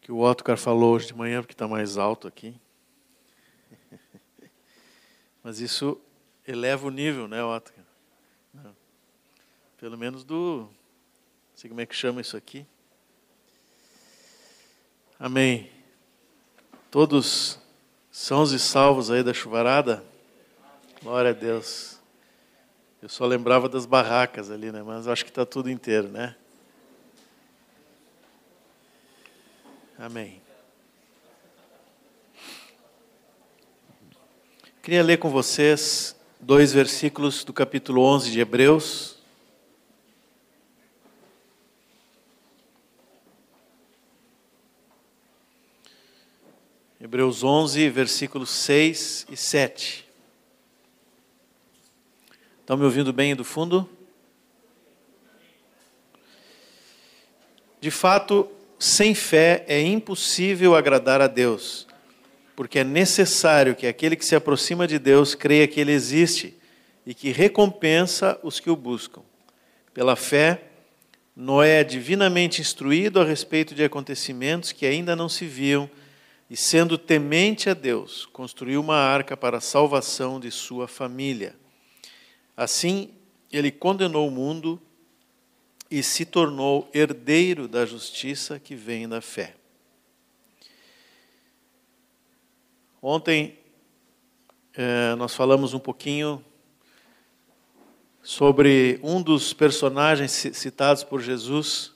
[0.00, 2.58] Acho que o Otcar falou hoje de manhã porque está mais alto aqui.
[5.44, 6.00] Mas isso
[6.48, 7.84] eleva o nível, né, Otcar?
[9.76, 10.62] Pelo menos do.
[10.62, 12.66] Não sei como é que chama isso aqui.
[15.18, 15.70] Amém.
[16.90, 17.58] Todos
[18.10, 20.02] sãos e salvos aí da chuvarada?
[21.02, 22.00] Glória a Deus.
[23.02, 24.82] Eu só lembrava das barracas ali, né?
[24.82, 26.36] Mas acho que está tudo inteiro, né?
[30.02, 30.40] Amém.
[34.82, 39.18] Queria ler com vocês dois versículos do capítulo 11 de Hebreus.
[46.98, 50.08] Hebreus 11, versículos 6 e 7.
[52.60, 53.86] Estão me ouvindo bem do fundo?
[57.78, 58.50] De fato,
[58.82, 61.86] sem fé é impossível agradar a Deus,
[62.56, 66.56] porque é necessário que aquele que se aproxima de Deus creia que Ele existe
[67.04, 69.20] e que recompensa os que o buscam.
[69.92, 70.62] Pela fé,
[71.36, 75.88] Noé é divinamente instruído a respeito de acontecimentos que ainda não se viam
[76.48, 81.54] e, sendo temente a Deus, construiu uma arca para a salvação de sua família.
[82.56, 83.10] Assim,
[83.52, 84.80] ele condenou o mundo
[85.90, 89.56] e se tornou herdeiro da justiça que vem da fé.
[93.02, 93.58] Ontem
[94.74, 96.44] eh, nós falamos um pouquinho
[98.22, 101.92] sobre um dos personagens citados por Jesus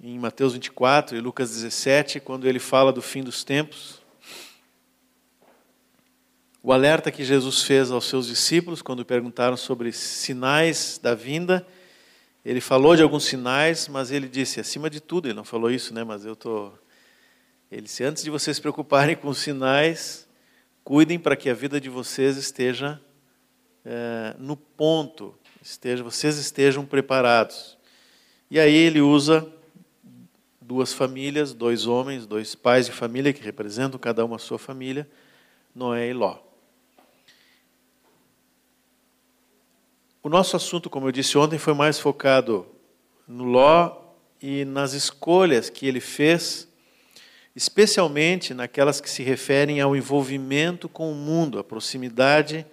[0.00, 4.00] em Mateus 24 e Lucas 17, quando ele fala do fim dos tempos.
[6.62, 11.66] O alerta que Jesus fez aos seus discípulos quando perguntaram sobre sinais da vinda
[12.46, 15.92] ele falou de alguns sinais, mas ele disse, acima de tudo, ele não falou isso,
[15.92, 16.04] né?
[16.04, 16.78] Mas eu estou.
[17.68, 20.28] Ele disse: antes de vocês se preocuparem com os sinais,
[20.84, 23.00] cuidem para que a vida de vocês esteja
[23.84, 27.76] é, no ponto, esteja, vocês estejam preparados.
[28.48, 29.52] E aí ele usa
[30.60, 35.10] duas famílias, dois homens, dois pais de família que representam cada uma a sua família,
[35.74, 36.45] Noé e Ló.
[40.26, 42.66] O nosso assunto, como eu disse ontem, foi mais focado
[43.28, 43.96] no Ló
[44.42, 46.66] e nas escolhas que ele fez,
[47.54, 52.66] especialmente naquelas que se referem ao envolvimento com o mundo, a proximidade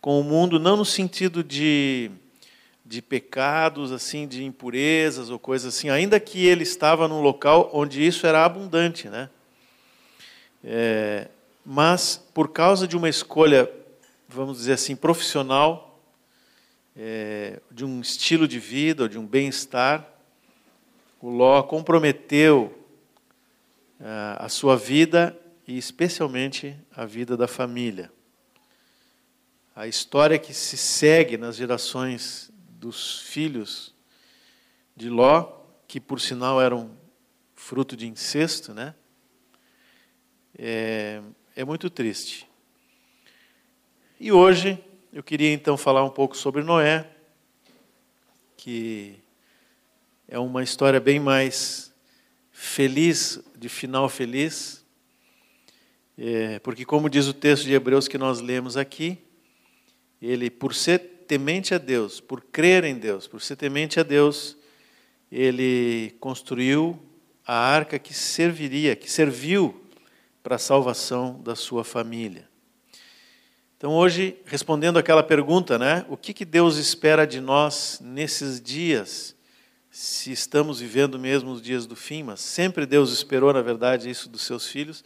[0.00, 2.08] com o mundo, não no sentido de,
[2.86, 8.06] de pecados, assim, de impurezas ou coisas assim, ainda que ele estava num local onde
[8.06, 9.28] isso era abundante, né?
[10.62, 11.26] É,
[11.66, 13.68] mas por causa de uma escolha,
[14.28, 15.91] vamos dizer assim, profissional,
[16.96, 20.08] é, de um estilo de vida, ou de um bem-estar,
[21.20, 22.86] o Ló comprometeu
[24.00, 24.04] é,
[24.38, 28.12] a sua vida e especialmente a vida da família.
[29.74, 33.94] A história que se segue nas gerações dos filhos
[34.94, 36.90] de Ló, que por sinal eram
[37.54, 38.94] fruto de incesto, né?
[40.58, 41.22] É,
[41.56, 42.46] é muito triste.
[44.20, 47.06] E hoje eu queria então falar um pouco sobre Noé,
[48.56, 49.14] que
[50.26, 51.92] é uma história bem mais
[52.50, 54.82] feliz, de final feliz,
[56.16, 59.18] é, porque, como diz o texto de Hebreus que nós lemos aqui,
[60.20, 64.56] ele, por ser temente a Deus, por crer em Deus, por ser temente a Deus,
[65.30, 66.98] ele construiu
[67.46, 69.78] a arca que serviria, que serviu
[70.42, 72.51] para a salvação da sua família.
[73.82, 76.06] Então, hoje, respondendo aquela pergunta, né?
[76.08, 79.34] O que, que Deus espera de nós nesses dias?
[79.90, 84.28] Se estamos vivendo mesmo os dias do fim, mas sempre Deus esperou, na verdade, isso
[84.28, 85.02] dos seus filhos.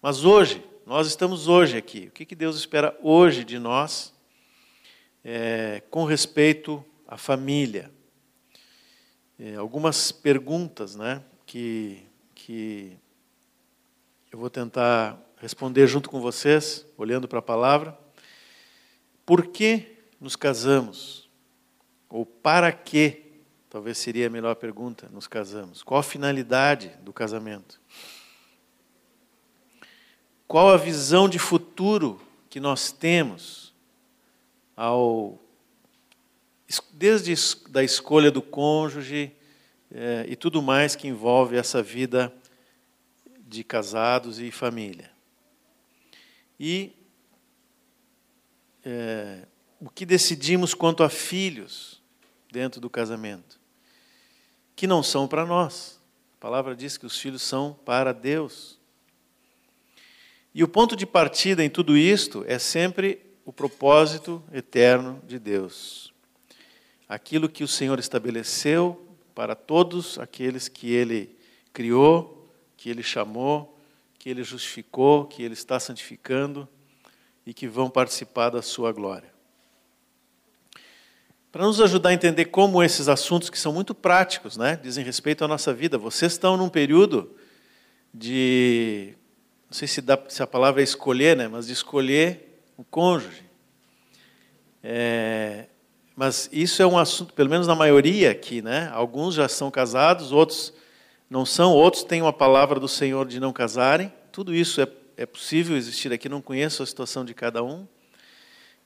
[0.00, 2.06] Mas hoje, nós estamos hoje aqui.
[2.06, 4.14] O que, que Deus espera hoje de nós
[5.24, 7.90] é, com respeito à família?
[9.36, 11.24] É, algumas perguntas, né?
[11.44, 12.04] Que,
[12.36, 12.96] que
[14.30, 18.00] eu vou tentar responder junto com vocês, olhando para a palavra.
[19.24, 21.28] Por que nos casamos?
[22.08, 23.22] Ou para que,
[23.70, 25.82] talvez seria a melhor pergunta, nos casamos?
[25.82, 27.80] Qual a finalidade do casamento?
[30.46, 32.20] Qual a visão de futuro
[32.50, 33.72] que nós temos
[34.76, 35.38] ao
[36.92, 37.34] desde
[37.68, 39.32] da escolha do cônjuge
[39.90, 42.32] é, e tudo mais que envolve essa vida
[43.40, 45.10] de casados e família.
[46.58, 46.92] E
[48.84, 49.46] é,
[49.80, 52.00] o que decidimos quanto a filhos
[52.50, 53.60] dentro do casamento,
[54.76, 56.00] que não são para nós,
[56.42, 58.76] palavra diz que os filhos são para Deus.
[60.52, 66.12] E o ponto de partida em tudo isto é sempre o propósito eterno de Deus.
[67.08, 71.36] Aquilo que o Senhor estabeleceu para todos aqueles que Ele
[71.72, 73.78] criou, que Ele chamou,
[74.18, 76.68] que Ele justificou, que Ele está santificando
[77.46, 79.32] e que vão participar da Sua glória.
[81.50, 85.44] Para nos ajudar a entender como esses assuntos que são muito práticos, né, dizem respeito
[85.44, 85.98] à nossa vida.
[85.98, 87.30] Vocês estão num período
[88.12, 89.14] de,
[89.68, 93.44] não sei se, dá, se a palavra é escolher, né, mas de escolher o cônjuge.
[94.82, 95.66] É,
[96.16, 98.90] mas isso é um assunto, pelo menos na maioria aqui, né?
[98.92, 100.72] Alguns já são casados, outros
[101.30, 104.12] não são, outros têm uma palavra do Senhor de não casarem.
[104.30, 104.88] Tudo isso é,
[105.22, 106.28] é possível existir aqui.
[106.28, 107.86] Não conheço a situação de cada um.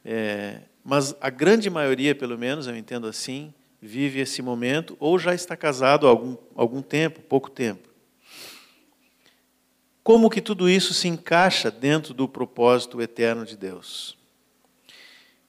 [0.04, 5.34] É, mas a grande maioria, pelo menos, eu entendo assim, vive esse momento ou já
[5.34, 7.88] está casado há algum, algum tempo, pouco tempo.
[10.02, 14.16] Como que tudo isso se encaixa dentro do propósito eterno de Deus?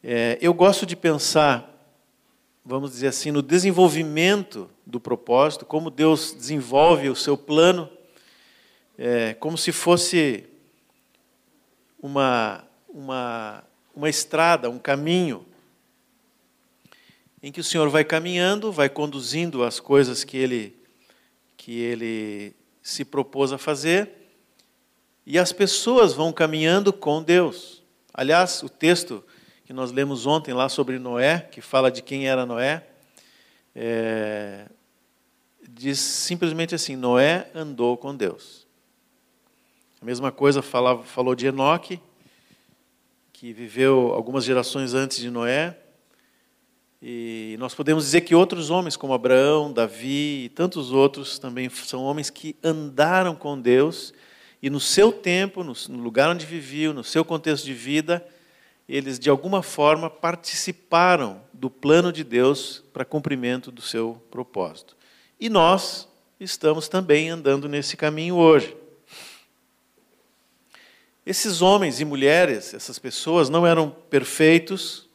[0.02, 1.70] É, eu gosto de pensar,
[2.64, 7.90] vamos dizer assim, no desenvolvimento do propósito, como Deus desenvolve o seu plano,
[8.98, 10.47] é, como se fosse
[12.08, 13.64] uma, uma
[13.98, 15.44] uma estrada, um caminho,
[17.42, 20.78] em que o Senhor vai caminhando, vai conduzindo as coisas que ele,
[21.58, 24.12] que ele se propôs a fazer,
[25.26, 27.82] e as pessoas vão caminhando com Deus.
[28.14, 29.24] Aliás, o texto
[29.66, 32.86] que nós lemos ontem lá sobre Noé, que fala de quem era Noé,
[33.76, 34.68] é,
[35.68, 38.67] diz simplesmente assim: Noé andou com Deus.
[40.00, 42.00] A mesma coisa falava, falou de Enoque,
[43.34, 45.76] que viveu algumas gerações antes de Noé.
[47.02, 52.04] E nós podemos dizer que outros homens, como Abraão, Davi e tantos outros, também são
[52.04, 54.14] homens que andaram com Deus
[54.62, 58.24] e no seu tempo, no lugar onde viviam, no seu contexto de vida,
[58.88, 64.96] eles de alguma forma participaram do plano de Deus para cumprimento do seu propósito.
[65.40, 66.08] E nós
[66.40, 68.76] estamos também andando nesse caminho hoje.
[71.30, 75.10] Esses homens e mulheres, essas pessoas, não eram perfeitos,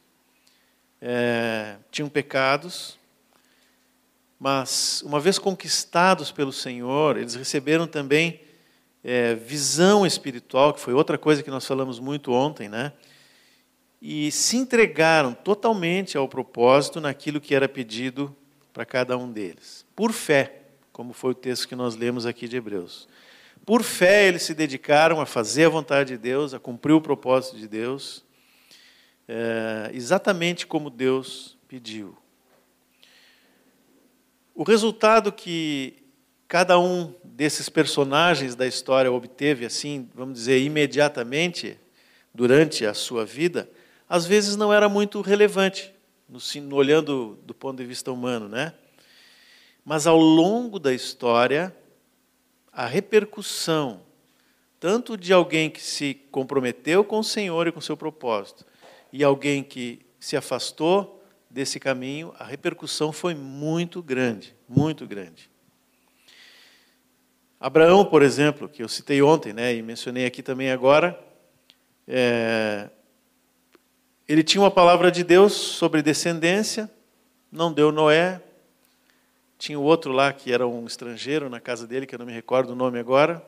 [1.01, 2.99] é, tinham pecados,
[4.39, 8.41] mas, uma vez conquistados pelo Senhor, eles receberam também
[9.03, 12.93] é, visão espiritual, que foi outra coisa que nós falamos muito ontem, né?
[13.99, 18.35] E se entregaram totalmente ao propósito naquilo que era pedido
[18.71, 20.61] para cada um deles, por fé,
[20.91, 23.07] como foi o texto que nós lemos aqui de Hebreus.
[23.65, 27.55] Por fé, eles se dedicaram a fazer a vontade de Deus, a cumprir o propósito
[27.55, 28.23] de Deus,
[29.25, 32.17] é, exatamente como Deus pediu.
[34.53, 36.03] O resultado que
[36.45, 41.79] cada um desses personagens da história obteve, assim, vamos dizer, imediatamente,
[42.33, 43.69] durante a sua vida,
[44.09, 45.93] às vezes não era muito relevante,
[46.27, 48.73] no, olhando do ponto de vista humano, né?
[49.85, 51.75] Mas ao longo da história,
[52.73, 54.01] a repercussão,
[54.79, 58.65] tanto de alguém que se comprometeu com o Senhor e com o seu propósito,
[59.11, 65.51] e alguém que se afastou desse caminho, a repercussão foi muito grande, muito grande.
[67.59, 71.17] Abraão, por exemplo, que eu citei ontem, né, e mencionei aqui também agora,
[72.07, 72.89] é,
[74.27, 76.91] ele tinha uma palavra de Deus sobre descendência,
[77.51, 78.41] não deu Noé,
[79.63, 82.33] tinha o outro lá que era um estrangeiro na casa dele, que eu não me
[82.33, 83.41] recordo o nome agora,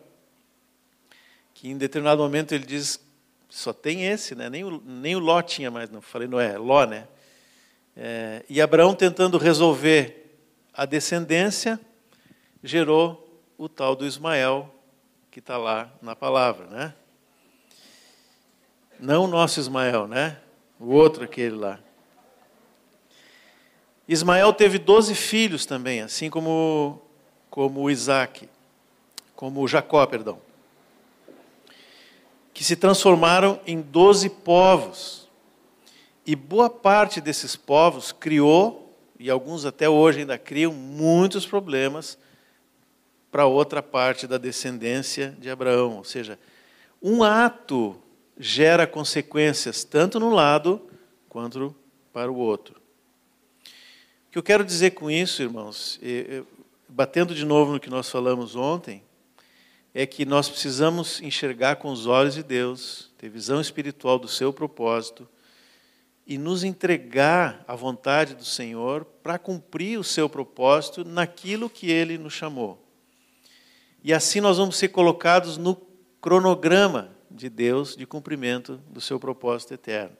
[1.53, 3.05] que em determinado momento ele diz:
[3.49, 4.49] só tem esse, né?
[4.49, 7.05] nem, o, nem o Ló tinha mais, não falei Noé, Ló, né?
[7.97, 10.39] É, e Abraão tentando resolver
[10.73, 11.77] a descendência,
[12.63, 14.73] gerou o tal do Ismael,
[15.29, 16.93] que está lá na palavra, né?
[18.97, 20.37] Não o nosso Ismael, né?
[20.79, 21.77] O outro aquele lá.
[24.07, 27.01] Ismael teve doze filhos também, assim como,
[27.49, 28.47] como Isaac,
[29.35, 30.39] como Jacó, perdão,
[32.53, 35.27] que se transformaram em doze povos.
[36.25, 42.17] E boa parte desses povos criou, e alguns até hoje ainda criam, muitos problemas
[43.31, 45.97] para outra parte da descendência de Abraão.
[45.97, 46.39] Ou seja,
[47.01, 47.95] um ato
[48.37, 50.81] gera consequências tanto no lado
[51.27, 51.75] quanto
[52.13, 52.84] para o outro
[54.35, 55.97] que eu quero dizer com isso, irmãos,
[56.89, 59.01] batendo de novo no que nós falamos ontem,
[59.93, 64.51] é que nós precisamos enxergar com os olhos de Deus, ter visão espiritual do seu
[64.51, 65.25] propósito
[66.27, 72.17] e nos entregar à vontade do Senhor para cumprir o seu propósito naquilo que ele
[72.17, 72.85] nos chamou.
[74.03, 75.77] e assim nós vamos ser colocados no
[76.19, 80.17] cronograma de Deus de cumprimento do seu propósito eterno,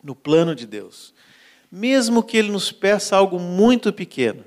[0.00, 1.12] no plano de Deus.
[1.74, 4.44] Mesmo que Ele nos peça algo muito pequeno,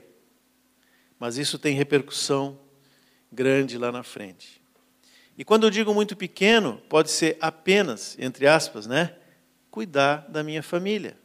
[1.17, 2.59] mas isso tem repercussão
[3.31, 4.61] grande lá na frente.
[5.35, 9.17] E quando eu digo muito pequeno, pode ser apenas, entre aspas, né?
[9.71, 11.17] Cuidar da minha família.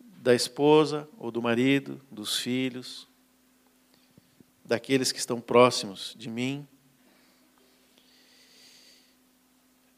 [0.00, 3.06] Da esposa ou do marido, dos filhos,
[4.64, 6.66] daqueles que estão próximos de mim.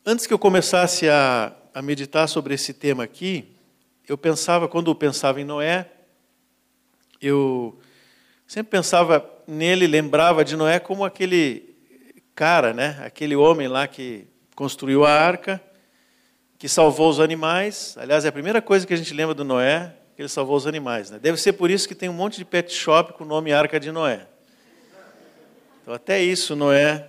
[0.04, 3.54] Antes que eu começasse a, a meditar sobre esse tema aqui,
[4.08, 5.86] eu pensava, quando eu pensava em Noé,
[7.20, 7.78] eu
[8.46, 11.76] sempre pensava nele, lembrava de Noé como aquele
[12.34, 12.98] cara, né?
[13.04, 15.62] aquele homem lá que construiu a arca,
[16.58, 17.94] que salvou os animais.
[17.98, 20.66] Aliás, é a primeira coisa que a gente lembra do Noé, que ele salvou os
[20.66, 21.10] animais.
[21.10, 21.18] Né?
[21.18, 23.78] Deve ser por isso que tem um monte de pet shop com o nome Arca
[23.78, 24.26] de Noé.
[25.82, 27.06] Então, até isso Noé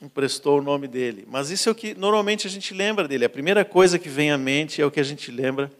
[0.00, 1.26] emprestou o nome dele.
[1.28, 3.24] Mas isso é o que normalmente a gente lembra dele.
[3.24, 5.70] A primeira coisa que vem à mente é o que a gente lembra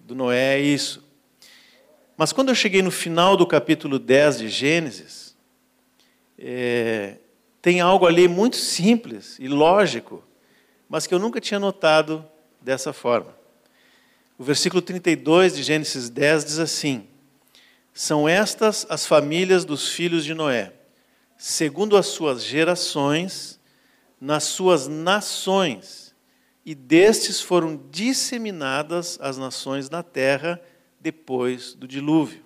[0.00, 1.04] do Noé, é isso.
[2.16, 5.36] Mas quando eu cheguei no final do capítulo 10 de Gênesis,
[6.38, 7.16] é,
[7.62, 10.24] tem algo ali muito simples e lógico,
[10.88, 12.24] mas que eu nunca tinha notado
[12.60, 13.36] dessa forma.
[14.38, 17.06] O versículo 32 de Gênesis 10 diz assim:
[17.92, 20.72] São estas as famílias dos filhos de Noé,
[21.38, 23.60] segundo as suas gerações,
[24.20, 26.12] nas suas nações,
[26.66, 30.60] e destes foram disseminadas as nações na terra
[31.00, 32.44] depois do dilúvio.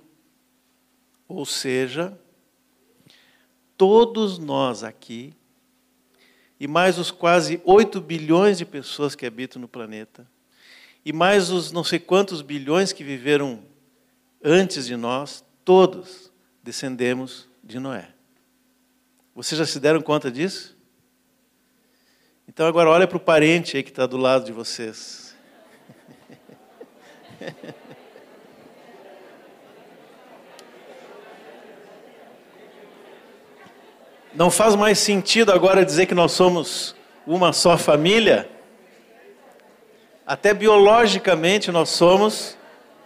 [1.26, 2.16] Ou seja,
[3.76, 5.34] todos nós aqui,
[6.60, 10.30] e mais os quase 8 bilhões de pessoas que habitam no planeta,
[11.04, 13.64] e mais os não sei quantos bilhões que viveram
[14.44, 16.30] antes de nós, todos
[16.62, 18.11] descendemos de Noé.
[19.34, 20.76] Vocês já se deram conta disso?
[22.46, 25.34] Então agora olha para o parente aí que está do lado de vocês.
[34.34, 36.94] Não faz mais sentido agora dizer que nós somos
[37.26, 38.50] uma só família?
[40.26, 42.58] Até biologicamente nós somos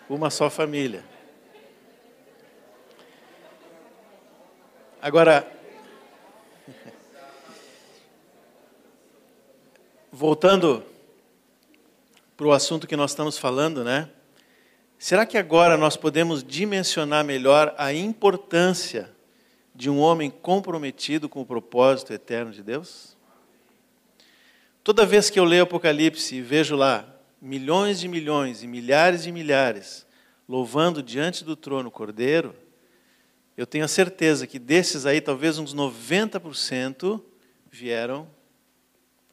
[0.08, 1.04] uma só família.
[5.00, 5.55] Agora,
[10.16, 10.82] voltando
[12.38, 14.08] para o assunto que nós estamos falando, né?
[14.98, 19.10] Será que agora nós podemos dimensionar melhor a importância
[19.74, 23.14] de um homem comprometido com o propósito eterno de Deus?
[24.82, 27.06] Toda vez que eu leio Apocalipse e vejo lá
[27.38, 30.06] milhões de milhões e milhares de milhares
[30.48, 32.54] louvando diante do trono o Cordeiro,
[33.54, 37.20] eu tenho a certeza que desses aí, talvez uns 90%
[37.70, 38.34] vieram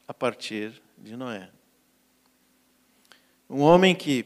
[0.08, 1.50] a partir de Noé.
[3.50, 4.26] Um homem que,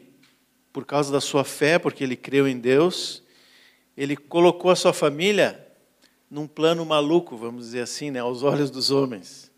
[0.71, 3.23] por causa da sua fé, porque ele creu em Deus,
[3.95, 5.67] ele colocou a sua família
[6.29, 9.51] num plano maluco, vamos dizer assim, né, aos olhos dos homens,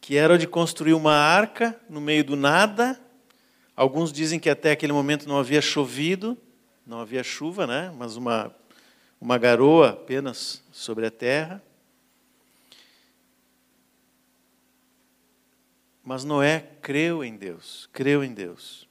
[0.00, 3.00] que era de construir uma arca no meio do nada.
[3.74, 6.36] Alguns dizem que até aquele momento não havia chovido,
[6.86, 8.54] não havia chuva, né, mas uma,
[9.20, 11.62] uma garoa apenas sobre a terra.
[16.06, 18.86] Mas Noé creu em Deus, creu em Deus.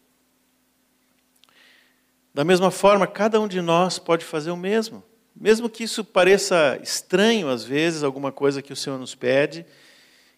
[2.33, 5.01] Da mesma forma, cada um de nós pode fazer o mesmo.
[5.33, 9.65] Mesmo que isso pareça estranho às vezes, alguma coisa que o Senhor nos pede,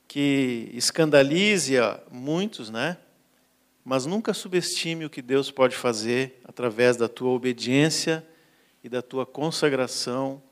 [0.07, 2.97] que escandalize a muitos, né?
[3.83, 8.23] Mas nunca subestime o que Deus pode fazer através da tua obediência
[8.83, 10.43] e da tua consagração,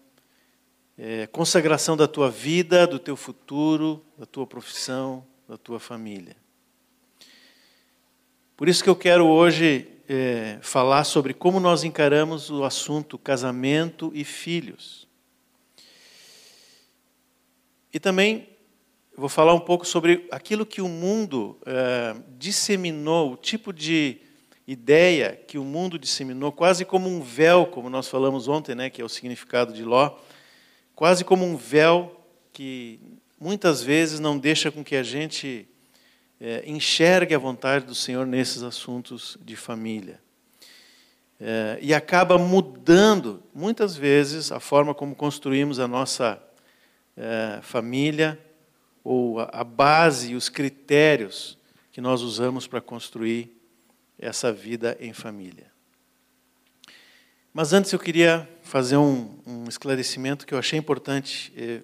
[0.97, 6.35] é, consagração da tua vida, do teu futuro, da tua profissão, da tua família.
[8.57, 14.11] Por isso que eu quero hoje é, falar sobre como nós encaramos o assunto casamento
[14.13, 15.07] e filhos.
[17.93, 18.49] E também
[19.15, 24.17] vou falar um pouco sobre aquilo que o mundo é, disseminou, o tipo de
[24.67, 29.01] ideia que o mundo disseminou, quase como um véu, como nós falamos ontem, né, que
[29.01, 30.17] é o significado de Ló,
[30.95, 32.19] quase como um véu
[32.51, 32.99] que
[33.39, 35.67] muitas vezes não deixa com que a gente
[36.39, 40.19] é, enxergue a vontade do Senhor nesses assuntos de família.
[41.39, 46.41] É, e acaba mudando, muitas vezes, a forma como construímos a nossa
[47.17, 48.39] é, família,
[49.03, 51.57] ou a, a base e os critérios
[51.91, 53.55] que nós usamos para construir
[54.17, 55.71] essa vida em família.
[57.53, 61.81] Mas antes eu queria fazer um, um esclarecimento que eu achei importante eh,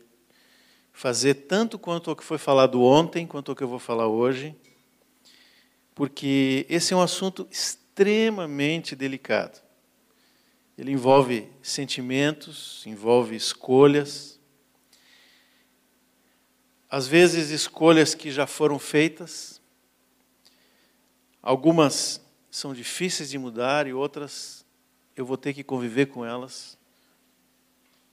[1.01, 4.55] fazer, tanto quanto ao que foi falado ontem, quanto ao que eu vou falar hoje,
[5.95, 9.59] porque esse é um assunto extremamente delicado.
[10.77, 14.39] Ele envolve sentimentos, envolve escolhas,
[16.87, 19.59] às vezes escolhas que já foram feitas,
[21.41, 24.63] algumas são difíceis de mudar e outras
[25.15, 26.77] eu vou ter que conviver com elas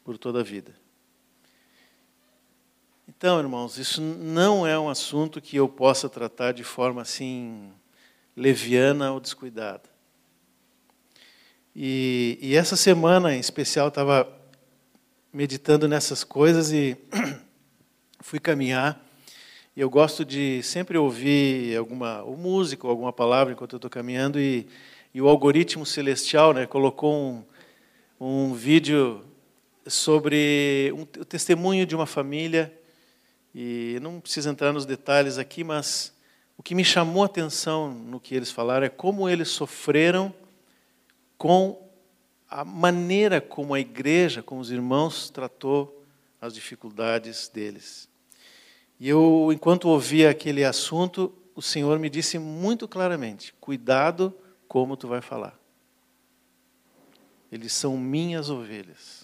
[0.03, 0.75] por toda a vida.
[3.19, 7.69] Então, irmãos, isso não é um assunto que eu possa tratar de forma assim
[8.37, 9.83] leviana ou descuidada.
[11.75, 14.33] E, e essa semana em especial estava
[15.33, 16.97] meditando nessas coisas e
[18.23, 19.05] fui caminhar.
[19.75, 23.91] E eu gosto de sempre ouvir alguma ou música ou alguma palavra enquanto eu estou
[23.91, 24.65] caminhando e,
[25.13, 27.45] e, o algoritmo celestial, né, colocou um,
[28.21, 29.25] um vídeo
[29.89, 32.78] sobre um, o testemunho de uma família
[33.61, 36.15] e não preciso entrar nos detalhes aqui, mas
[36.57, 40.33] o que me chamou a atenção no que eles falaram é como eles sofreram
[41.37, 41.85] com
[42.49, 46.05] a maneira como a igreja, como os irmãos tratou
[46.41, 48.09] as dificuldades deles.
[49.01, 54.33] E eu, enquanto ouvia aquele assunto, o Senhor me disse muito claramente: cuidado
[54.69, 55.59] como tu vai falar.
[57.51, 59.18] Eles são minhas ovelhas.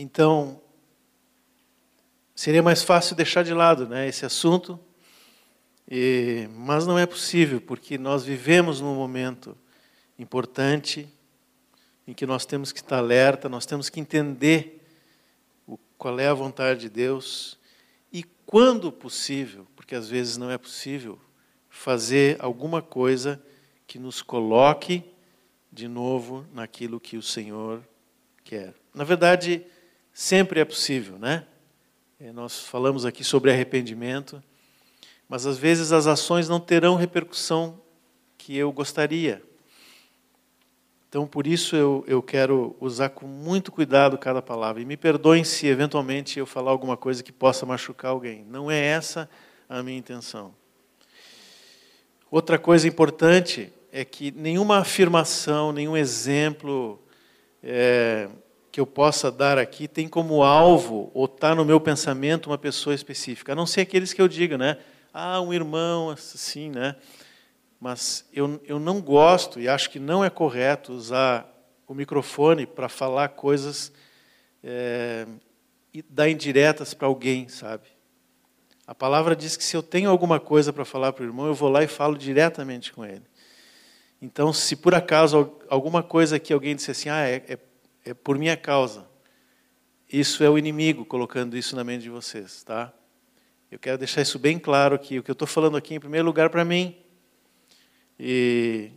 [0.00, 0.62] Então,
[2.32, 4.78] seria mais fácil deixar de lado né, esse assunto
[5.90, 9.58] e, mas não é possível, porque nós vivemos num momento
[10.16, 11.08] importante
[12.06, 14.86] em que nós temos que estar alerta, nós temos que entender
[15.66, 17.58] o, qual é a vontade de Deus
[18.12, 21.18] e, quando possível, porque às vezes não é possível,
[21.68, 23.42] fazer alguma coisa
[23.84, 25.02] que nos coloque
[25.72, 27.82] de novo naquilo que o Senhor
[28.44, 28.74] quer.
[28.94, 29.66] Na verdade,
[30.18, 31.44] sempre é possível, né?
[32.18, 34.42] É, nós falamos aqui sobre arrependimento.
[35.28, 37.80] Mas às vezes as ações não terão repercussão
[38.36, 39.40] que eu gostaria.
[41.08, 44.82] Então, por isso eu, eu quero usar com muito cuidado cada palavra.
[44.82, 48.44] E me perdoem se eventualmente eu falar alguma coisa que possa machucar alguém.
[48.50, 49.30] Não é essa
[49.68, 50.52] a minha intenção.
[52.28, 57.00] Outra coisa importante é que nenhuma afirmação, nenhum exemplo
[57.62, 58.28] é,
[58.78, 62.94] que eu possa dar aqui tem como alvo ou está no meu pensamento uma pessoa
[62.94, 64.78] específica, a não ser aqueles que eu diga, né?
[65.12, 66.94] ah, um irmão, assim, né?
[67.80, 71.52] Mas eu, eu não gosto e acho que não é correto usar
[71.88, 73.90] o microfone para falar coisas
[74.62, 75.26] é,
[75.92, 77.88] e dar indiretas para alguém, sabe?
[78.86, 81.54] A palavra diz que se eu tenho alguma coisa para falar para o irmão, eu
[81.54, 83.24] vou lá e falo diretamente com ele.
[84.22, 87.58] Então, se por acaso alguma coisa que alguém disse assim, ah, é, é,
[88.10, 89.08] é por minha causa,
[90.10, 92.92] isso é o inimigo colocando isso na mente de vocês, tá?
[93.70, 95.18] Eu quero deixar isso bem claro aqui.
[95.18, 96.96] O que eu estou falando aqui, em primeiro lugar, para mim.
[98.18, 98.90] E,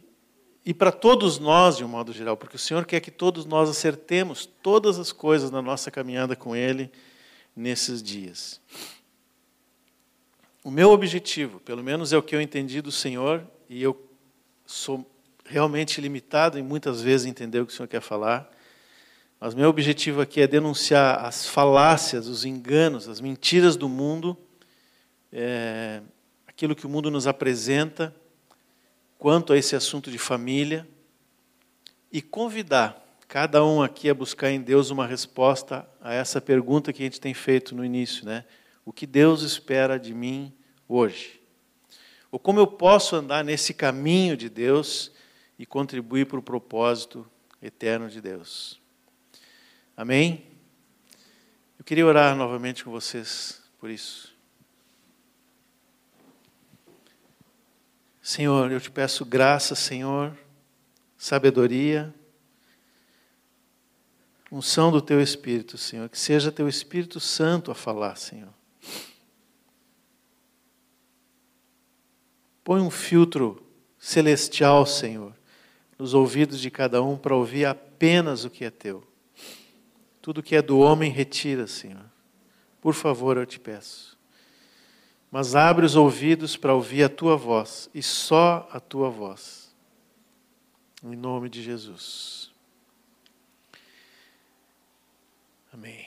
[0.66, 3.70] e para todos nós, de um modo geral, porque o Senhor quer que todos nós
[3.70, 6.90] acertemos todas as coisas na nossa caminhada com Ele
[7.54, 8.62] nesses dias.
[10.64, 14.10] O meu objetivo, pelo menos é o que eu entendi do Senhor, e eu
[14.66, 15.06] sou
[15.44, 18.50] realmente limitado em muitas vezes entender o que o Senhor quer falar,
[19.42, 24.38] mas meu objetivo aqui é denunciar as falácias, os enganos, as mentiras do mundo
[25.32, 26.02] é,
[26.46, 28.16] aquilo que o mundo nos apresenta
[29.18, 30.88] quanto a esse assunto de família
[32.12, 37.02] e convidar cada um aqui a buscar em Deus uma resposta a essa pergunta que
[37.02, 38.44] a gente tem feito no início, né?
[38.84, 40.54] O que Deus espera de mim
[40.88, 41.40] hoje?
[42.30, 45.12] Ou como eu posso andar nesse caminho de Deus
[45.58, 47.26] e contribuir para o propósito
[47.62, 48.81] eterno de Deus?
[50.02, 50.44] Amém?
[51.78, 54.36] Eu queria orar novamente com vocês por isso.
[58.20, 60.36] Senhor, eu te peço graça, Senhor,
[61.16, 62.12] sabedoria,
[64.52, 68.52] unção do teu Espírito, Senhor, que seja teu Espírito Santo a falar, Senhor.
[72.64, 73.64] Põe um filtro
[74.00, 75.36] celestial, Senhor,
[75.96, 79.11] nos ouvidos de cada um para ouvir apenas o que é teu.
[80.22, 82.06] Tudo que é do homem, retira, Senhor.
[82.80, 84.12] Por favor, eu te peço
[85.32, 89.74] mas abre os ouvidos para ouvir a tua voz, e só a tua voz.
[91.02, 92.52] Em nome de Jesus.
[95.74, 96.06] Amém.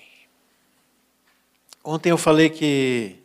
[1.82, 3.16] Ontem eu falei que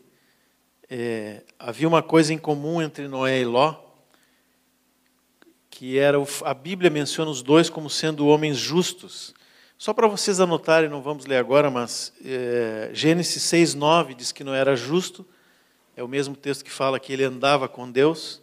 [0.89, 3.75] é, havia uma coisa em comum entre Noé e Ló,
[5.69, 9.33] que era a Bíblia menciona os dois como sendo homens justos.
[9.79, 14.53] Só para vocês anotarem, não vamos ler agora, mas é, Gênesis 6,9 diz que não
[14.53, 15.25] era justo,
[15.95, 18.41] é o mesmo texto que fala que ele andava com Deus.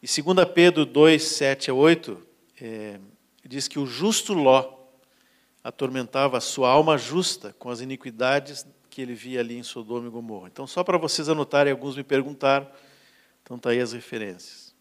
[0.00, 2.22] E 2 Pedro 2, 7 a 8,
[2.60, 3.00] é,
[3.44, 4.78] diz que o justo Ló
[5.64, 10.10] atormentava a sua alma justa com as iniquidades que ele via ali em Sodoma e
[10.10, 10.46] Gomorra.
[10.46, 12.70] Então, só para vocês anotarem, alguns me perguntaram,
[13.42, 14.72] então está aí as referências.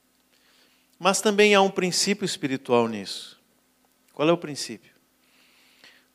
[1.00, 3.42] Mas também há um princípio espiritual nisso.
[4.14, 4.93] Qual é o princípio?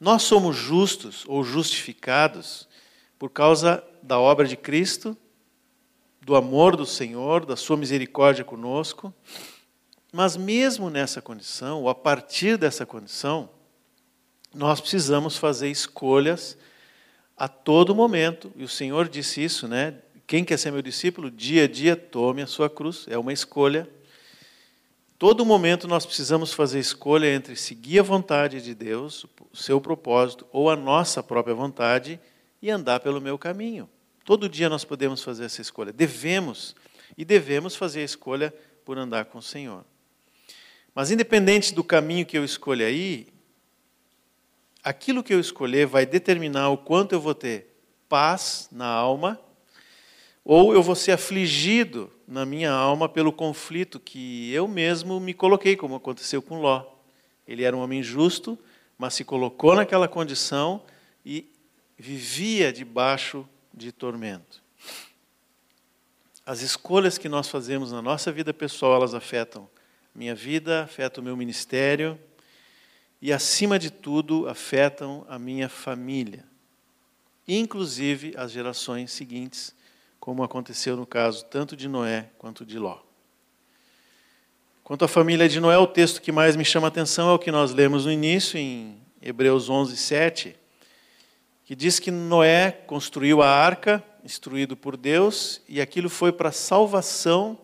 [0.00, 2.68] Nós somos justos ou justificados
[3.18, 5.16] por causa da obra de Cristo,
[6.20, 9.12] do amor do Senhor, da sua misericórdia conosco.
[10.12, 13.50] Mas mesmo nessa condição, ou a partir dessa condição,
[14.54, 16.56] nós precisamos fazer escolhas
[17.36, 19.94] a todo momento, e o Senhor disse isso, né?
[20.26, 23.88] Quem quer ser meu discípulo, dia a dia tome a sua cruz, é uma escolha.
[25.18, 30.46] Todo momento nós precisamos fazer escolha entre seguir a vontade de Deus, o seu propósito,
[30.52, 32.20] ou a nossa própria vontade
[32.62, 33.90] e andar pelo meu caminho.
[34.24, 35.92] Todo dia nós podemos fazer essa escolha.
[35.92, 36.76] Devemos
[37.16, 38.54] e devemos fazer a escolha
[38.84, 39.84] por andar com o Senhor.
[40.94, 43.26] Mas independente do caminho que eu escolha aí,
[44.84, 47.76] aquilo que eu escolher vai determinar o quanto eu vou ter
[48.08, 49.40] paz na alma,
[50.50, 55.76] ou eu vou ser afligido na minha alma pelo conflito que eu mesmo me coloquei,
[55.76, 56.86] como aconteceu com Ló.
[57.46, 58.58] Ele era um homem justo,
[58.96, 60.82] mas se colocou naquela condição
[61.22, 61.52] e
[61.98, 64.62] vivia debaixo de tormento.
[66.46, 69.68] As escolhas que nós fazemos na nossa vida pessoal, elas afetam
[70.14, 72.18] minha vida, afetam o meu ministério,
[73.20, 76.42] e, acima de tudo, afetam a minha família,
[77.46, 79.76] inclusive as gerações seguintes,
[80.20, 82.98] como aconteceu no caso tanto de Noé quanto de Ló.
[84.82, 87.38] Quanto à família de Noé, o texto que mais me chama a atenção é o
[87.38, 90.56] que nós lemos no início, em Hebreus 11, 7,
[91.64, 96.52] que diz que Noé construiu a arca, instruído por Deus, e aquilo foi para a
[96.52, 97.58] salvação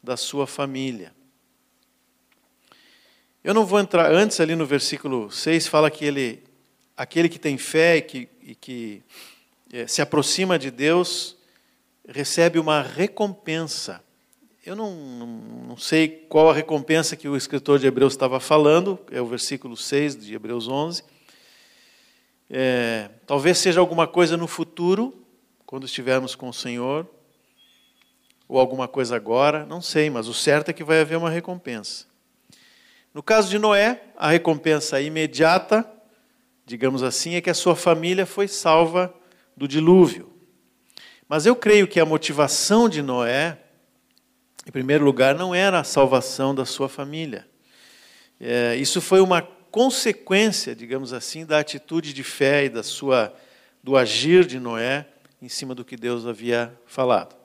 [0.00, 1.12] da sua família.
[3.42, 6.44] Eu não vou entrar antes ali no versículo 6, fala que ele,
[6.96, 9.02] aquele que tem fé e que, e que
[9.72, 11.36] é, se aproxima de Deus,
[12.10, 14.02] recebe uma recompensa.
[14.66, 14.94] Eu não,
[15.68, 19.76] não, sei qual a recompensa que o escritor de Hebreus estava falando, é o versículo
[19.76, 21.02] 6 de Hebreus 11.
[22.50, 25.24] É, talvez seja alguma coisa no futuro,
[25.64, 27.08] quando estivermos com o Senhor,
[28.48, 32.06] ou alguma coisa agora, não sei, mas o certo é que vai haver uma recompensa.
[33.14, 35.88] No caso de Noé, a recompensa imediata,
[36.66, 39.14] digamos assim, é que a sua família foi salva
[39.56, 40.39] do dilúvio.
[41.30, 43.56] Mas eu creio que a motivação de Noé,
[44.66, 47.46] em primeiro lugar, não era a salvação da sua família.
[48.40, 53.32] É, isso foi uma consequência, digamos assim, da atitude de fé e da sua,
[53.80, 55.06] do agir de Noé
[55.40, 57.36] em cima do que Deus havia falado.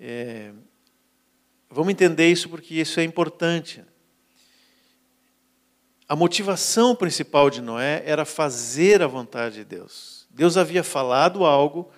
[0.00, 0.50] É,
[1.70, 3.80] vamos entender isso porque isso é importante.
[6.08, 10.26] A motivação principal de Noé era fazer a vontade de Deus.
[10.30, 11.88] Deus havia falado algo,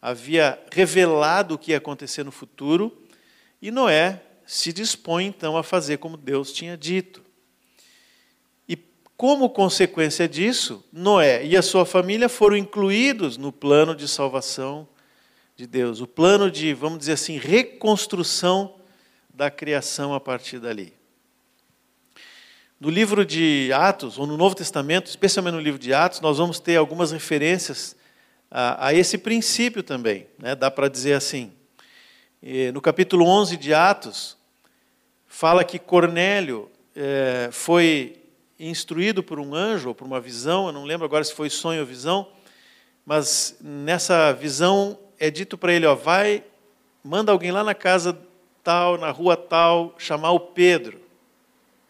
[0.00, 2.96] havia revelado o que ia acontecer no futuro,
[3.60, 7.22] e Noé se dispõe então a fazer como Deus tinha dito.
[8.68, 8.78] E
[9.16, 14.88] como consequência disso, Noé e a sua família foram incluídos no plano de salvação
[15.56, 18.76] de Deus, o plano de, vamos dizer assim, reconstrução
[19.32, 20.94] da criação a partir dali.
[22.78, 26.60] No livro de Atos, ou no Novo Testamento, especialmente no livro de Atos, nós vamos
[26.60, 27.96] ter algumas referências
[28.58, 30.54] a, a esse princípio também, né?
[30.54, 31.52] dá para dizer assim.
[32.72, 34.34] No capítulo 11 de Atos,
[35.26, 38.16] fala que Cornélio é, foi
[38.58, 41.80] instruído por um anjo ou por uma visão, eu não lembro agora se foi sonho
[41.80, 42.28] ou visão,
[43.04, 46.42] mas nessa visão é dito para ele: ó, vai,
[47.04, 48.18] manda alguém lá na casa
[48.64, 50.98] tal, na rua tal, chamar o Pedro.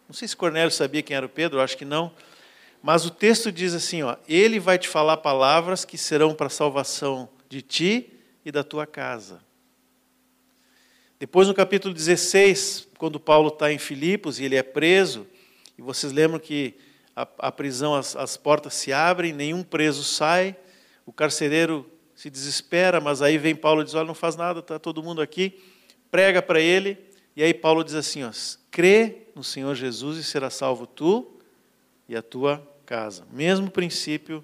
[0.09, 2.11] Não sei se Cornélio sabia quem era o Pedro, acho que não.
[2.87, 6.49] Mas o texto diz assim: ó, ele vai te falar palavras que serão para a
[6.49, 8.13] salvação de ti
[8.45, 9.41] e da tua casa.
[11.19, 15.27] Depois, no capítulo 16, quando Paulo está em Filipos e ele é preso,
[15.77, 16.77] e vocês lembram que
[17.17, 20.55] a, a prisão, as, as portas se abrem, nenhum preso sai,
[21.05, 24.79] o carcereiro se desespera, mas aí vem Paulo e diz: Olha, não faz nada, está
[24.79, 25.61] todo mundo aqui,
[26.09, 26.97] prega para ele,
[27.35, 28.31] e aí Paulo diz assim: ó,
[28.71, 31.33] crê no Senhor Jesus e será salvo tu
[32.09, 33.27] e a tua casa.
[33.33, 34.43] Mesmo princípio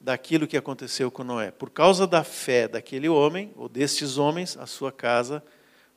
[0.00, 1.50] daquilo que aconteceu com Noé.
[1.50, 5.42] Por causa da fé daquele homem, ou destes homens, a sua casa,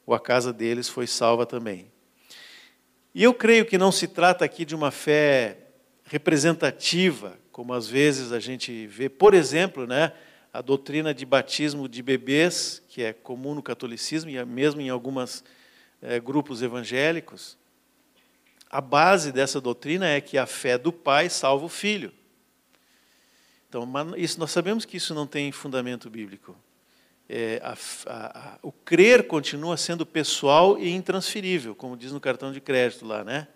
[0.05, 1.91] ou a casa deles, foi salva também.
[3.13, 5.57] E eu creio que não se trata aqui de uma fé
[6.05, 10.13] representativa, como às vezes a gente vê, por exemplo, né,
[10.53, 15.43] a doutrina de batismo de bebês, que é comum no catolicismo e mesmo em alguns
[16.01, 17.57] é, grupos evangélicos.
[18.69, 22.11] A base dessa doutrina é que a fé do pai salva o filho.
[23.69, 26.55] Então, isso, nós sabemos que isso não tem fundamento bíblico.
[27.29, 27.75] É, a,
[28.05, 33.05] a, a, o crer continua sendo pessoal e intransferível, como diz no cartão de crédito
[33.05, 33.47] lá, né?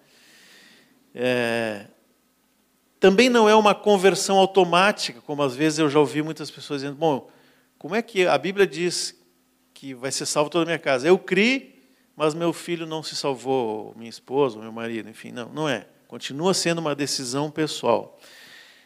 [1.15, 1.87] É,
[2.99, 6.97] também não é uma conversão automática, como às vezes eu já ouvi muitas pessoas dizendo:
[6.97, 7.29] bom,
[7.77, 9.19] como é que a Bíblia diz
[9.73, 11.07] que vai ser salvo toda a minha casa?
[11.07, 11.70] Eu criei,
[12.23, 15.87] mas meu filho não se salvou, minha esposa, meu marido, enfim, não, não é.
[16.07, 18.19] Continua sendo uma decisão pessoal.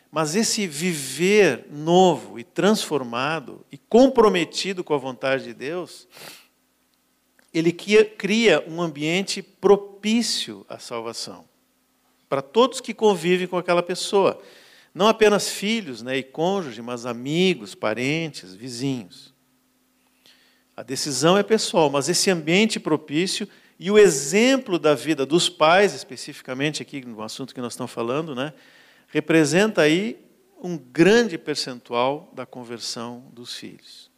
[0.09, 6.07] Mas esse viver novo e transformado e comprometido com a vontade de Deus,
[7.53, 11.43] ele cria um ambiente propício à salvação
[12.29, 14.41] para todos que convivem com aquela pessoa.
[14.93, 19.34] Não apenas filhos né, e cônjuge, mas amigos, parentes, vizinhos.
[20.75, 23.47] A decisão é pessoal, mas esse ambiente propício
[23.79, 28.35] e o exemplo da vida dos pais, especificamente aqui no assunto que nós estamos falando,
[28.35, 28.53] né,
[29.07, 30.17] representa aí
[30.61, 34.09] um grande percentual da conversão dos filhos.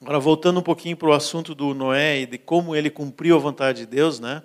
[0.00, 3.38] Agora, voltando um pouquinho para o assunto do Noé e de como ele cumpriu a
[3.38, 4.42] vontade de Deus, né?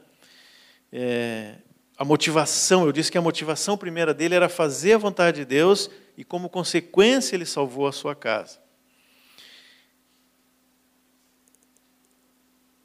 [0.92, 1.56] É,
[1.98, 5.90] a motivação, eu disse que a motivação primeira dele era fazer a vontade de Deus
[6.18, 8.60] e, como consequência, ele salvou a sua casa.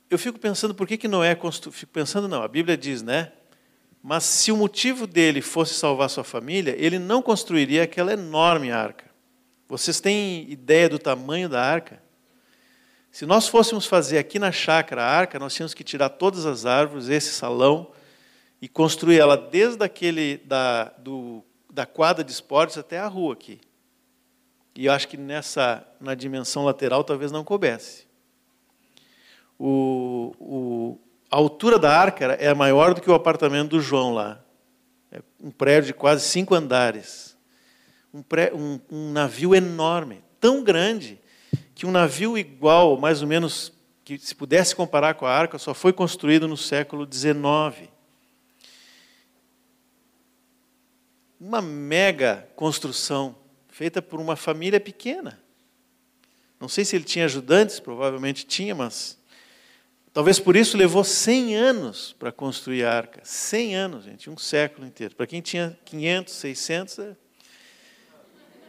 [0.09, 1.73] Eu fico pensando por que, que Noé construiu.
[1.73, 3.33] Fico pensando, não, a Bíblia diz, né?
[4.03, 9.11] Mas se o motivo dele fosse salvar sua família, ele não construiria aquela enorme arca.
[9.69, 12.01] Vocês têm ideia do tamanho da arca?
[13.11, 16.66] Se nós fôssemos fazer aqui na chácara a arca, nós tínhamos que tirar todas as
[16.66, 17.90] árvores, esse salão,
[18.62, 21.42] e construir ela desde aquele da, do,
[21.73, 23.61] da quadra de esportes até a rua aqui.
[24.77, 28.07] E eu acho que nessa na dimensão lateral talvez não coubesse.
[29.59, 30.99] O, o,
[31.31, 34.40] a altura da arca é maior do que o apartamento do João lá.
[35.11, 37.37] É um prédio de quase cinco andares.
[38.12, 41.19] Um, pré, um, um navio enorme, tão grande,
[41.75, 43.73] que um navio igual, mais ou menos,
[44.05, 47.90] que se pudesse comparar com a arca, só foi construído no século XIX.
[51.38, 53.37] Uma mega construção,
[53.69, 55.38] feita por uma família pequena.
[56.59, 59.19] Não sei se ele tinha ajudantes, provavelmente tinha, mas
[60.16, 63.20] Talvez por isso levou 100 anos para construir a arca.
[63.22, 65.14] 100 anos, gente, um século inteiro.
[65.14, 67.16] Para quem tinha 500, 600, é...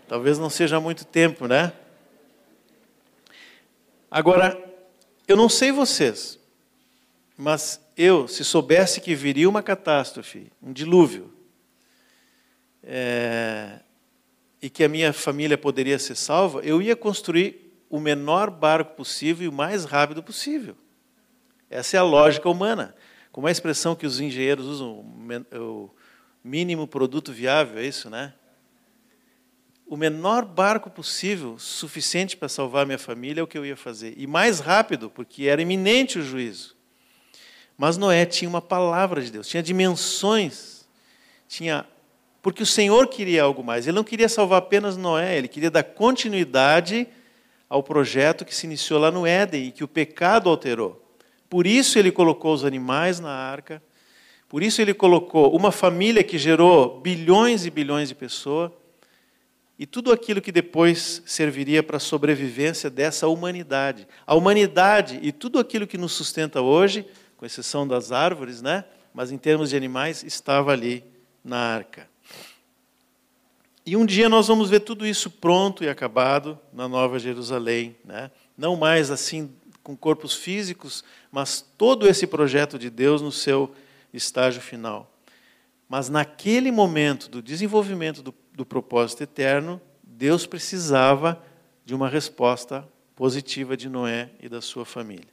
[0.10, 1.72] talvez não seja muito tempo, né?
[4.12, 4.62] Agora,
[5.26, 6.38] eu não sei vocês,
[7.38, 11.34] mas eu, se soubesse que viria uma catástrofe, um dilúvio,
[12.84, 13.80] é...
[14.62, 19.46] e que a minha família poderia ser salva, eu ia construir o menor barco possível
[19.46, 20.76] e o mais rápido possível.
[21.70, 22.96] Essa é a lógica humana.
[23.32, 25.06] Como é a expressão que os engenheiros usam,
[25.54, 25.90] o
[26.44, 28.34] mínimo produto viável, é isso, né?
[29.86, 34.14] O menor barco possível, suficiente para salvar minha família, é o que eu ia fazer.
[34.18, 36.76] E mais rápido, porque era iminente o juízo.
[37.78, 40.88] Mas Noé tinha uma palavra de Deus, tinha dimensões,
[41.48, 41.86] tinha
[42.42, 43.88] porque o Senhor queria algo mais.
[43.88, 47.08] Ele não queria salvar apenas Noé, ele queria dar continuidade
[47.70, 51.07] ao projeto que se iniciou lá no Éden e que o pecado alterou.
[51.50, 53.82] Por isso ele colocou os animais na arca.
[54.50, 58.72] Por isso ele colocou uma família que gerou bilhões e bilhões de pessoas
[59.80, 64.08] e tudo aquilo que depois serviria para a sobrevivência dessa humanidade.
[64.26, 67.06] A humanidade e tudo aquilo que nos sustenta hoje,
[67.36, 68.86] com exceção das árvores, né?
[69.14, 71.04] mas em termos de animais, estava ali
[71.44, 72.10] na arca.
[73.86, 77.96] E um dia nós vamos ver tudo isso pronto e acabado na Nova Jerusalém.
[78.04, 78.32] Né?
[78.58, 79.54] Não mais assim
[79.88, 83.74] com corpos físicos, mas todo esse projeto de Deus no seu
[84.14, 85.10] estágio final.
[85.88, 91.42] Mas naquele momento do desenvolvimento do, do propósito eterno, Deus precisava
[91.86, 95.30] de uma resposta positiva de Noé e da sua família.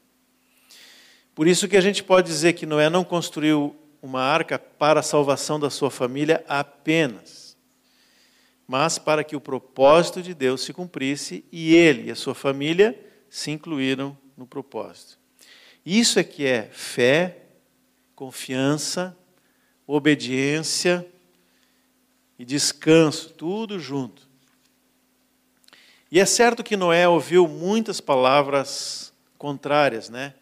[1.35, 5.03] Por isso que a gente pode dizer que Noé não construiu uma arca para a
[5.03, 7.57] salvação da sua família apenas,
[8.69, 12.97] mas para que o propósito de Deus se cumprisse e ele e a sua família
[13.29, 15.19] se incluíram no propósito.
[15.85, 17.39] Isso é que é fé,
[18.15, 19.17] confiança,
[19.87, 21.07] obediência
[22.39, 24.29] e descanso, tudo junto.
[26.11, 30.35] E é certo que Noé ouviu muitas palavras contrárias, né?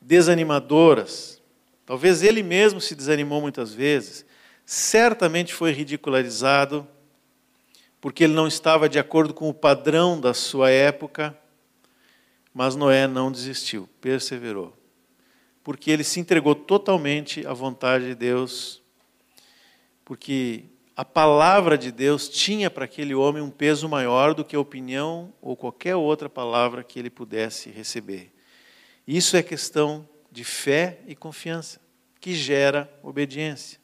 [0.00, 1.40] Desanimadoras.
[1.86, 4.26] Talvez ele mesmo se desanimou muitas vezes.
[4.66, 6.86] Certamente foi ridicularizado
[8.00, 11.36] porque ele não estava de acordo com o padrão da sua época,
[12.52, 14.76] mas Noé não desistiu, perseverou.
[15.62, 18.82] Porque ele se entregou totalmente à vontade de Deus,
[20.04, 20.64] porque
[20.96, 25.32] a palavra de Deus tinha para aquele homem um peso maior do que a opinião
[25.40, 28.32] ou qualquer outra palavra que ele pudesse receber.
[29.06, 31.80] Isso é questão de fé e confiança,
[32.20, 33.80] que gera obediência.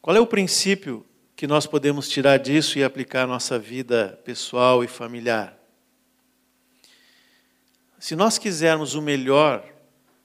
[0.00, 1.04] Qual é o princípio
[1.36, 5.54] que nós podemos tirar disso e aplicar à nossa vida pessoal e familiar?
[7.98, 9.62] Se nós quisermos o melhor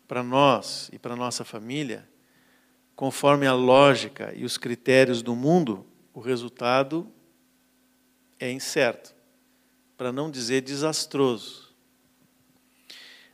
[0.08, 2.08] para nós e para nossa família,
[2.96, 7.12] conforme a lógica e os critérios do mundo, o resultado
[8.40, 9.14] é incerto,
[9.98, 11.76] para não dizer desastroso.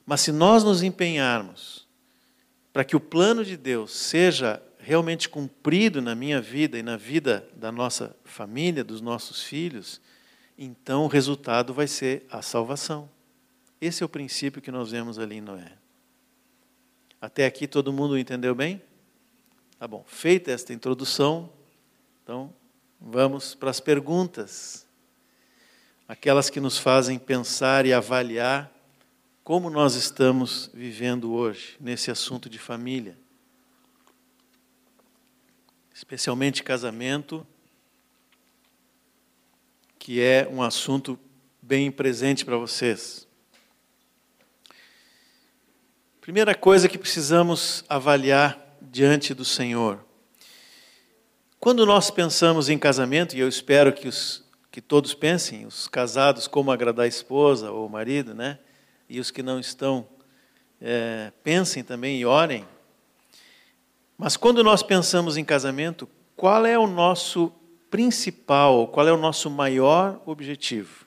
[0.03, 1.87] Mas se nós nos empenharmos
[2.73, 7.45] para que o plano de Deus seja realmente cumprido na minha vida e na vida
[7.57, 9.99] da nossa família, dos nossos filhos,
[10.57, 13.09] então o resultado vai ser a salvação.
[13.81, 15.73] Esse é o princípio que nós vemos ali em Noé.
[17.19, 18.81] Até aqui todo mundo entendeu bem?
[19.77, 20.05] Tá bom.
[20.07, 21.51] Feita esta introdução,
[22.23, 22.53] então
[22.97, 24.87] vamos para as perguntas.
[26.07, 28.71] Aquelas que nos fazem pensar e avaliar
[29.43, 33.26] como nós estamos vivendo hoje nesse assunto de família
[35.97, 37.45] especialmente casamento,
[39.97, 41.17] que é um assunto
[41.59, 43.27] bem presente para vocês.
[46.21, 50.05] Primeira coisa que precisamos avaliar diante do Senhor.
[51.59, 56.47] Quando nós pensamos em casamento, e eu espero que, os, que todos pensem, os casados,
[56.47, 58.59] como agradar a esposa ou o marido, né?
[59.09, 60.07] E os que não estão,
[60.79, 62.67] é, pensem também e orem
[64.17, 67.51] mas quando nós pensamos em casamento, qual é o nosso
[67.89, 71.05] principal, qual é o nosso maior objetivo?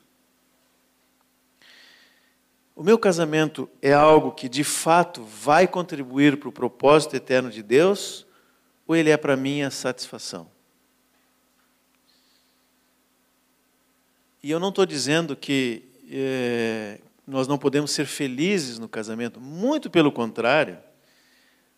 [2.75, 7.63] O meu casamento é algo que de fato vai contribuir para o propósito eterno de
[7.63, 8.27] Deus
[8.87, 10.47] ou ele é para minha satisfação?
[14.43, 19.91] E eu não estou dizendo que é, nós não podemos ser felizes no casamento, muito
[19.91, 20.79] pelo contrário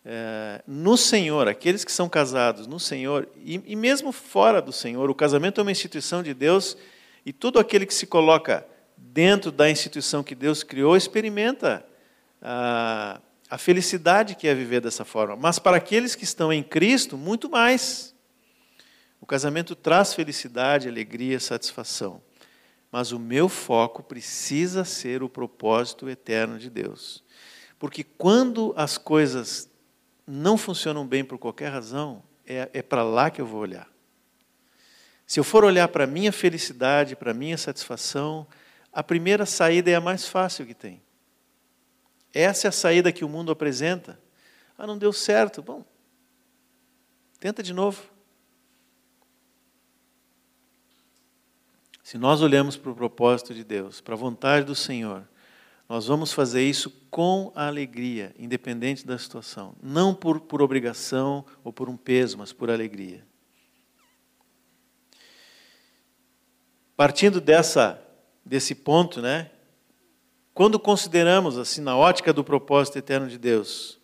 [0.05, 5.09] é, no Senhor, aqueles que são casados no Senhor, e, e, mesmo fora do Senhor,
[5.09, 6.75] o casamento é uma instituição de Deus,
[7.25, 11.85] e todo aquele que se coloca dentro da instituição que Deus criou experimenta
[12.41, 15.35] a, a felicidade que é viver dessa forma.
[15.35, 18.13] Mas para aqueles que estão em Cristo, muito mais.
[19.21, 22.21] O casamento traz felicidade, alegria, satisfação.
[22.91, 27.23] Mas o meu foco precisa ser o propósito eterno de Deus.
[27.79, 29.69] Porque quando as coisas
[30.25, 33.87] não funcionam bem por qualquer razão, é, é para lá que eu vou olhar.
[35.25, 38.47] Se eu for olhar para a minha felicidade, para a minha satisfação,
[38.91, 41.01] a primeira saída é a mais fácil que tem.
[42.33, 44.19] Essa é a saída que o mundo apresenta.
[44.77, 45.61] Ah, não deu certo.
[45.61, 45.85] Bom,
[47.39, 48.03] tenta de novo.
[52.03, 55.27] Se nós olhamos para o propósito de Deus, para a vontade do Senhor,
[55.93, 59.75] nós vamos fazer isso com alegria, independente da situação.
[59.79, 63.23] Não por, por obrigação ou por um peso, mas por alegria.
[66.97, 68.03] Partindo dessa,
[68.43, 69.51] desse ponto, né?
[70.51, 73.99] Quando consideramos, assim, na ótica do propósito eterno de Deus,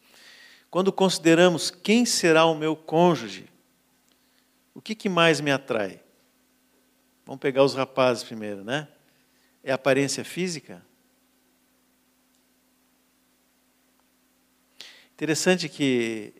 [0.69, 3.49] quando consideramos quem será o meu cônjuge,
[4.75, 5.99] o que, que mais me atrai?
[7.25, 8.87] Vamos pegar os rapazes primeiro, né?
[9.63, 10.87] É aparência física?
[15.19, 16.31] Interessante que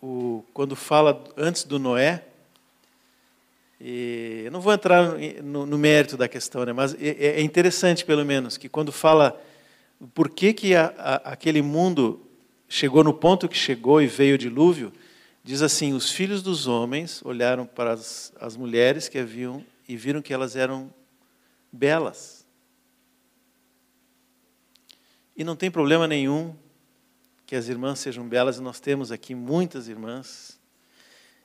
[0.00, 2.24] o, quando fala antes do Noé,
[3.80, 8.24] eu não vou entrar no, no, mérito da questão, né, mas é, é, interessante, pelo
[8.24, 9.36] menos, que quando fala
[10.14, 12.24] por que, que a, a, aquele mundo
[12.68, 14.92] chegou no ponto que chegou e veio o dilúvio,
[15.42, 20.22] diz assim: os filhos dos homens olharam para as, as mulheres que haviam e viram
[20.22, 20.94] que elas eram
[21.72, 22.46] belas.
[25.36, 26.54] E não tem problema nenhum
[27.52, 30.58] que as irmãs sejam belas, e nós temos aqui muitas irmãs,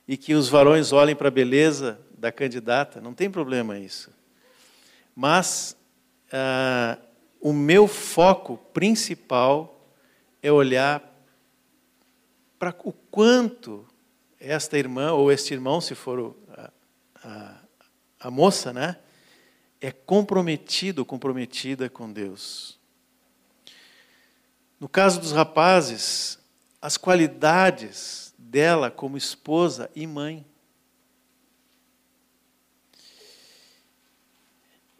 [0.06, 4.10] e que os varões olhem para a beleza da candidata, não tem problema isso.
[5.14, 5.76] Mas
[6.32, 6.96] ah,
[7.42, 9.86] o meu foco principal
[10.42, 11.04] é olhar
[12.58, 13.86] para o quanto
[14.40, 16.70] esta irmã ou este irmão, se for a,
[17.22, 17.56] a,
[18.18, 18.96] a moça, né?
[19.78, 22.77] É comprometido comprometida com Deus.
[24.78, 26.38] No caso dos rapazes,
[26.80, 30.46] as qualidades dela como esposa e mãe.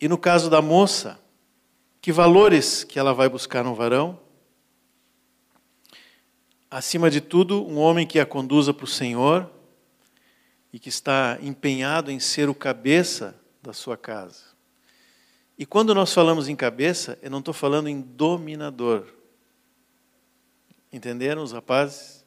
[0.00, 1.18] E no caso da moça,
[2.00, 4.20] que valores que ela vai buscar no varão?
[6.70, 9.50] Acima de tudo, um homem que a conduza para o Senhor
[10.72, 14.44] e que está empenhado em ser o cabeça da sua casa.
[15.58, 19.17] E quando nós falamos em cabeça, eu não estou falando em dominador.
[20.93, 22.24] Entenderam os rapazes?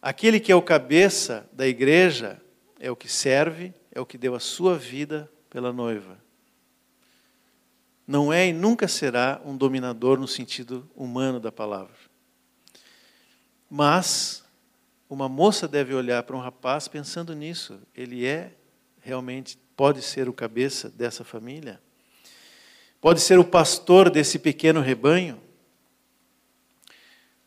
[0.00, 2.40] Aquele que é o cabeça da igreja
[2.78, 6.18] é o que serve, é o que deu a sua vida pela noiva.
[8.06, 11.96] Não é e nunca será um dominador no sentido humano da palavra.
[13.68, 14.44] Mas
[15.10, 17.80] uma moça deve olhar para um rapaz pensando nisso.
[17.94, 18.52] Ele é
[19.00, 21.80] realmente, pode ser o cabeça dessa família?
[23.00, 25.40] Pode ser o pastor desse pequeno rebanho?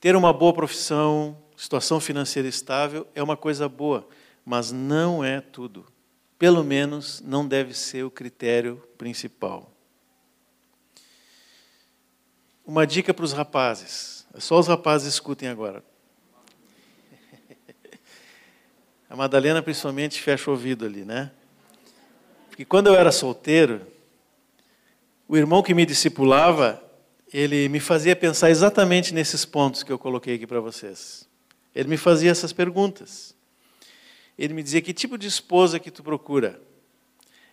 [0.01, 4.05] Ter uma boa profissão, situação financeira estável é uma coisa boa,
[4.43, 5.85] mas não é tudo
[6.41, 9.71] pelo menos não deve ser o critério principal.
[12.65, 14.25] Uma dica para os rapazes.
[14.39, 15.83] Só os rapazes escutem agora.
[19.07, 21.31] A Madalena principalmente fecha o ouvido ali, né?
[22.49, 23.85] Porque quando eu era solteiro,
[25.27, 26.83] o irmão que me discipulava,
[27.33, 31.27] ele me fazia pensar exatamente nesses pontos que eu coloquei aqui para vocês.
[31.73, 33.35] Ele me fazia essas perguntas
[34.37, 36.59] ele me dizia que tipo de esposa que tu procura.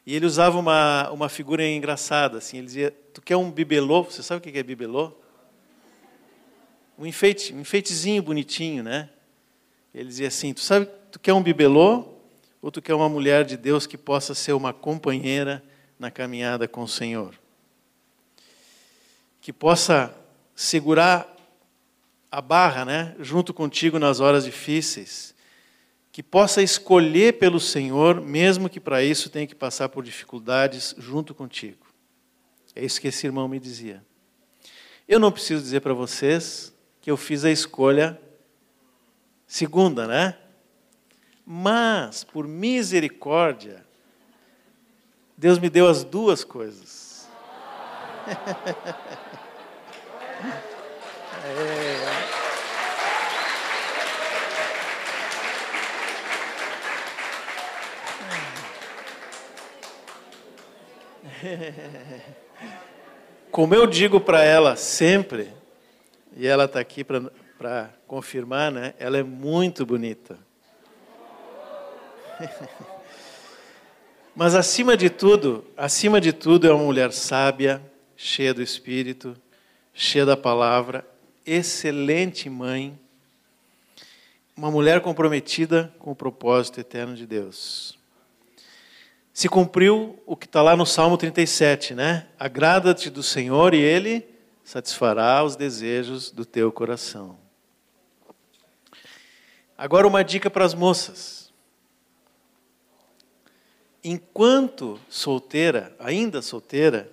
[0.07, 4.05] E ele usava uma, uma figura engraçada, assim, ele dizia, tu quer um bibelô?
[4.05, 5.13] Você sabe o que é bibelô?
[6.99, 9.11] Um enfeite, um enfeitezinho bonitinho, né?
[9.95, 12.15] Ele dizia assim, tu sabe, tu quer um bibelô?
[12.63, 15.63] Ou tu quer uma mulher de Deus que possa ser uma companheira
[15.99, 17.35] na caminhada com o Senhor?
[19.49, 20.15] Que possa
[20.55, 21.35] segurar
[22.31, 25.35] a barra, né, junto contigo nas horas difíceis
[26.13, 31.35] que possa escolher pelo Senhor, mesmo que para isso tenha que passar por dificuldades junto
[31.35, 31.87] contigo.
[32.77, 34.05] É isso que esse irmão me dizia.
[35.09, 36.71] Eu não preciso dizer para vocês
[37.01, 38.21] que eu fiz a escolha
[39.47, 40.37] segunda, né?
[41.47, 43.83] Mas, por misericórdia,
[45.39, 47.27] Deus me deu as duas coisas.
[50.41, 52.29] é.
[63.51, 65.53] Como eu digo para ela sempre,
[66.37, 68.95] e ela está aqui para confirmar, né?
[68.99, 70.39] Ela é muito bonita.
[74.35, 77.83] Mas acima de tudo, acima de tudo é uma mulher sábia,
[78.17, 79.37] cheia do espírito,
[79.99, 81.07] cheia da palavra,
[81.45, 82.99] excelente mãe,
[84.57, 87.99] uma mulher comprometida com o propósito eterno de Deus
[89.39, 92.27] se cumpriu o que está lá no Salmo 37, né?
[92.37, 94.27] Agrada-te do Senhor e Ele
[94.65, 97.39] satisfará os desejos do teu coração.
[99.77, 101.53] Agora, uma dica para as moças.
[104.03, 107.09] Enquanto solteira, ainda solteira,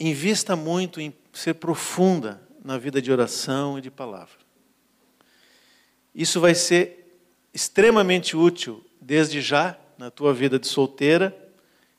[0.00, 4.36] invista muito em ser profunda na vida de oração e de palavra.
[6.14, 7.20] Isso vai ser
[7.54, 11.36] extremamente útil desde já na tua vida de solteira,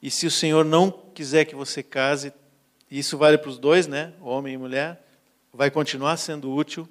[0.01, 2.33] e se o Senhor não quiser que você case,
[2.91, 5.05] isso vale para os dois, né, homem e mulher,
[5.53, 6.87] vai continuar sendo útil,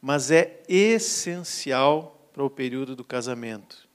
[0.00, 3.88] mas é essencial para o período do casamento.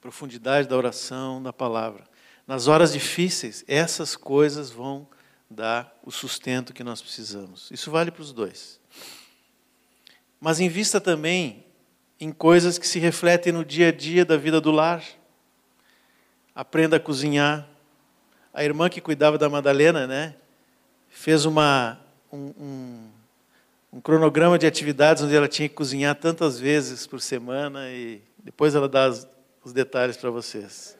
[0.00, 2.04] Profundidade da oração, da palavra.
[2.46, 5.06] Nas horas difíceis, essas coisas vão
[5.52, 7.70] dar o sustento que nós precisamos.
[7.70, 8.80] Isso vale para os dois.
[10.40, 11.64] Mas invista também
[12.18, 15.04] em coisas que se refletem no dia a dia da vida do lar.
[16.54, 17.68] Aprenda a cozinhar.
[18.52, 20.34] A irmã que cuidava da Madalena, né,
[21.08, 21.98] fez uma,
[22.32, 23.10] um, um,
[23.94, 28.74] um cronograma de atividades onde ela tinha que cozinhar tantas vezes por semana e depois
[28.74, 29.26] ela dá os,
[29.64, 30.96] os detalhes para vocês.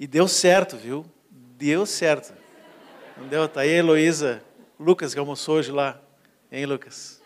[0.00, 1.06] E deu certo, viu?
[1.30, 2.41] Deu certo.
[3.16, 3.44] Não deu?
[3.44, 4.42] Está aí Heloísa,
[4.78, 6.00] Lucas que almoçou hoje lá.
[6.50, 7.20] Hein, Lucas?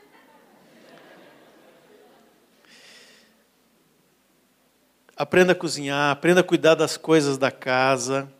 [5.17, 8.31] Aprenda a cozinhar, aprenda a cuidar das coisas da casa,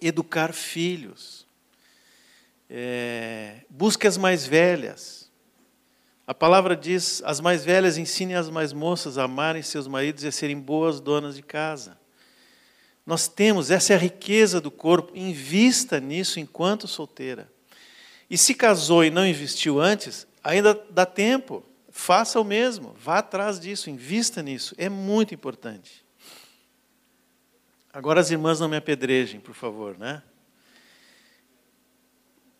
[0.00, 1.46] educar filhos.
[2.70, 5.30] É, busque as mais velhas.
[6.26, 10.28] A palavra diz: as mais velhas ensinem as mais moças a amarem seus maridos e
[10.28, 11.98] a serem boas donas de casa.
[13.06, 17.52] Nós temos, essa é a riqueza do corpo, invista nisso enquanto solteira.
[18.30, 23.60] E se casou e não investiu antes, ainda dá tempo, faça o mesmo, vá atrás
[23.60, 26.04] disso, invista nisso, é muito importante.
[27.92, 30.22] Agora as irmãs não me apedrejem, por favor, né?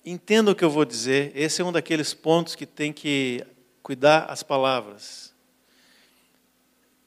[0.05, 3.45] Entenda o que eu vou dizer, esse é um daqueles pontos que tem que
[3.83, 5.35] cuidar as palavras.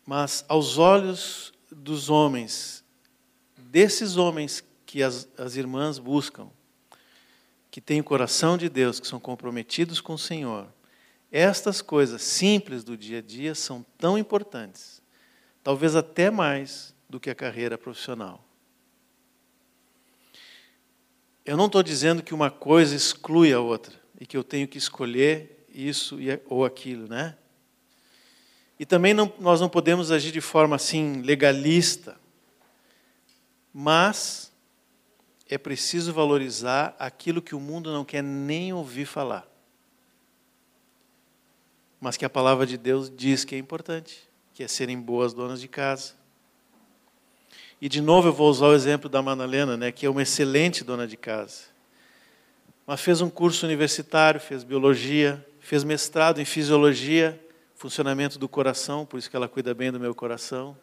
[0.06, 2.77] Mas aos olhos dos homens,
[3.70, 6.50] desses homens que as, as irmãs buscam,
[7.70, 10.68] que têm o coração de Deus, que são comprometidos com o Senhor,
[11.32, 15.02] estas coisas simples do dia a dia são tão importantes,
[15.62, 18.44] talvez até mais do que a carreira profissional.
[21.46, 24.78] Eu não estou dizendo que uma coisa exclui a outra e que eu tenho que
[24.78, 27.38] escolher isso ou aquilo, né?
[28.80, 32.18] E também não, nós não podemos agir de forma assim legalista,
[33.80, 34.52] mas
[35.48, 39.48] é preciso valorizar aquilo que o mundo não quer nem ouvir falar,
[42.02, 45.62] mas que a palavra de Deus diz que é importante, que é serem boas donas
[45.62, 46.16] de casa,
[47.80, 50.84] e de novo eu vou usar o exemplo da Madalena, né, que é uma excelente
[50.84, 51.66] dona de casa.
[52.88, 57.40] Mas fez um curso universitário, fez biologia, fez mestrado em fisiologia,
[57.76, 60.76] funcionamento do coração, por isso que ela cuida bem do meu coração.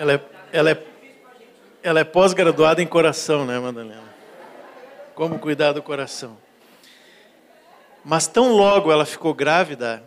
[0.00, 0.89] Ela é, ela é,
[1.82, 4.14] ela é pós-graduada em coração, né, Madalena?
[5.14, 6.36] Como cuidar do coração.
[8.04, 10.02] Mas tão logo ela ficou grávida,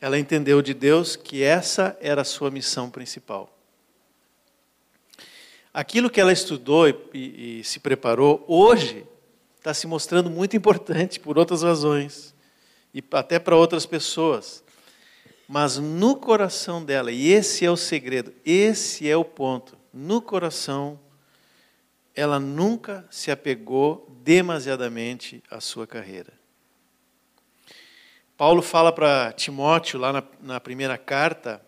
[0.00, 3.52] ela entendeu de Deus que essa era a sua missão principal.
[5.72, 9.06] Aquilo que ela estudou e, e, e se preparou, hoje,
[9.58, 12.34] está se mostrando muito importante por outras razões,
[12.94, 14.64] e até para outras pessoas.
[15.46, 21.00] Mas no coração dela, e esse é o segredo, esse é o ponto, no coração,
[22.14, 26.32] ela nunca se apegou demasiadamente à sua carreira.
[28.36, 31.64] Paulo fala para Timóteo, lá na, na primeira carta,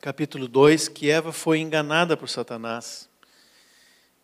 [0.00, 3.08] capítulo 2, que Eva foi enganada por Satanás.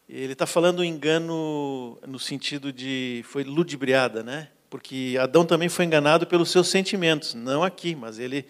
[0.08, 4.48] Ele está falando engano no sentido de foi ludibriada, né?
[4.70, 8.46] porque Adão também foi enganado pelos seus sentimentos, não aqui, mas ele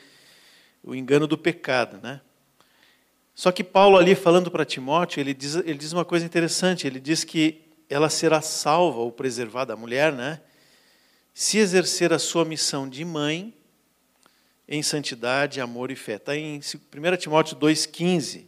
[0.83, 2.21] o engano do pecado, né?
[3.39, 6.99] Só que Paulo ali falando para Timóteo, ele diz, ele diz uma coisa interessante, ele
[6.99, 10.41] diz que ela será salva ou preservada a mulher, né?
[11.33, 13.55] Se exercer a sua missão de mãe
[14.67, 16.17] em santidade, amor e fé.
[16.17, 18.47] Está em 1 Timóteo 2,15.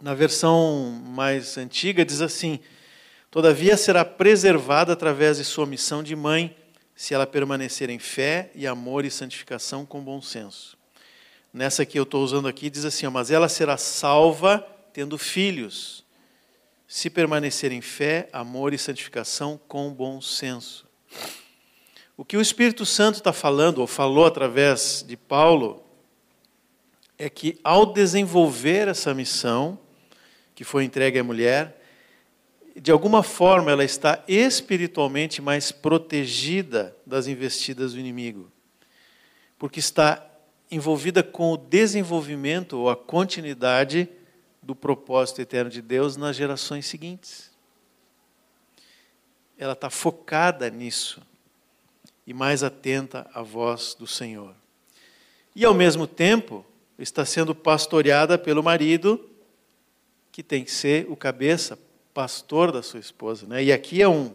[0.00, 2.60] Na versão mais antiga diz assim:
[3.28, 6.56] Todavia será preservada através de sua missão de mãe,
[6.94, 10.77] se ela permanecer em fé e amor e santificação com bom senso.
[11.52, 16.04] Nessa que eu estou usando aqui, diz assim: Mas ela será salva tendo filhos,
[16.86, 20.86] se permanecer em fé, amor e santificação com bom senso.
[22.16, 25.84] O que o Espírito Santo está falando, ou falou através de Paulo,
[27.16, 29.78] é que ao desenvolver essa missão,
[30.54, 31.80] que foi entregue à mulher,
[32.74, 38.50] de alguma forma, ela está espiritualmente mais protegida das investidas do inimigo,
[39.58, 40.27] porque está
[40.70, 44.08] envolvida com o desenvolvimento ou a continuidade
[44.62, 47.50] do propósito eterno de Deus nas gerações seguintes.
[49.56, 51.22] Ela está focada nisso
[52.26, 54.54] e mais atenta à voz do Senhor.
[55.56, 56.64] E, ao mesmo tempo,
[56.98, 59.28] está sendo pastoreada pelo marido,
[60.30, 61.78] que tem que ser o cabeça,
[62.12, 63.46] pastor da sua esposa.
[63.46, 63.64] Né?
[63.64, 64.32] E aqui é um,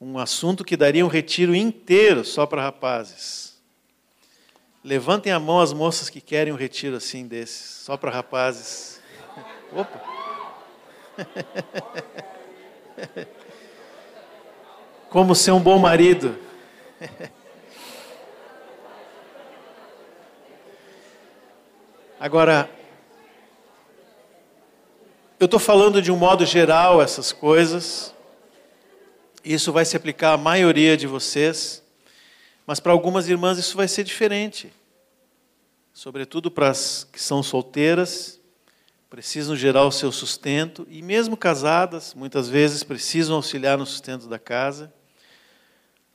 [0.00, 3.57] um assunto que daria um retiro inteiro só para rapazes.
[4.84, 9.00] Levantem a mão as moças que querem um retiro assim desses, só para rapazes.
[9.74, 10.00] Opa!
[15.10, 16.38] Como ser um bom marido.
[22.20, 22.68] Agora,
[25.40, 28.12] eu estou falando de um modo geral essas coisas.
[29.44, 31.80] Isso vai se aplicar à maioria de vocês.
[32.68, 34.70] Mas para algumas irmãs isso vai ser diferente.
[35.90, 38.38] sobretudo para as que são solteiras,
[39.08, 44.38] precisam gerar o seu sustento, e mesmo casadas, muitas vezes precisam auxiliar no sustento da
[44.38, 44.92] casa.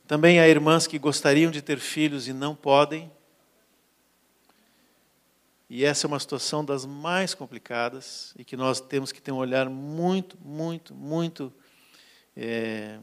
[0.06, 3.10] Também há irmãs que gostariam de ter filhos e não podem.
[5.68, 9.38] E essa é uma situação das mais complicadas e que nós temos que ter um
[9.38, 11.52] olhar muito, muito, muito
[12.36, 13.00] é,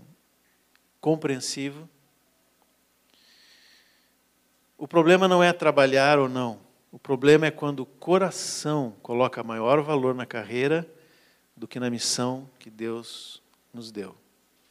[1.02, 1.90] compreensivo.
[4.82, 6.60] O problema não é trabalhar ou não.
[6.92, 10.92] O problema é quando o coração coloca maior valor na carreira
[11.56, 14.16] do que na missão que Deus nos deu.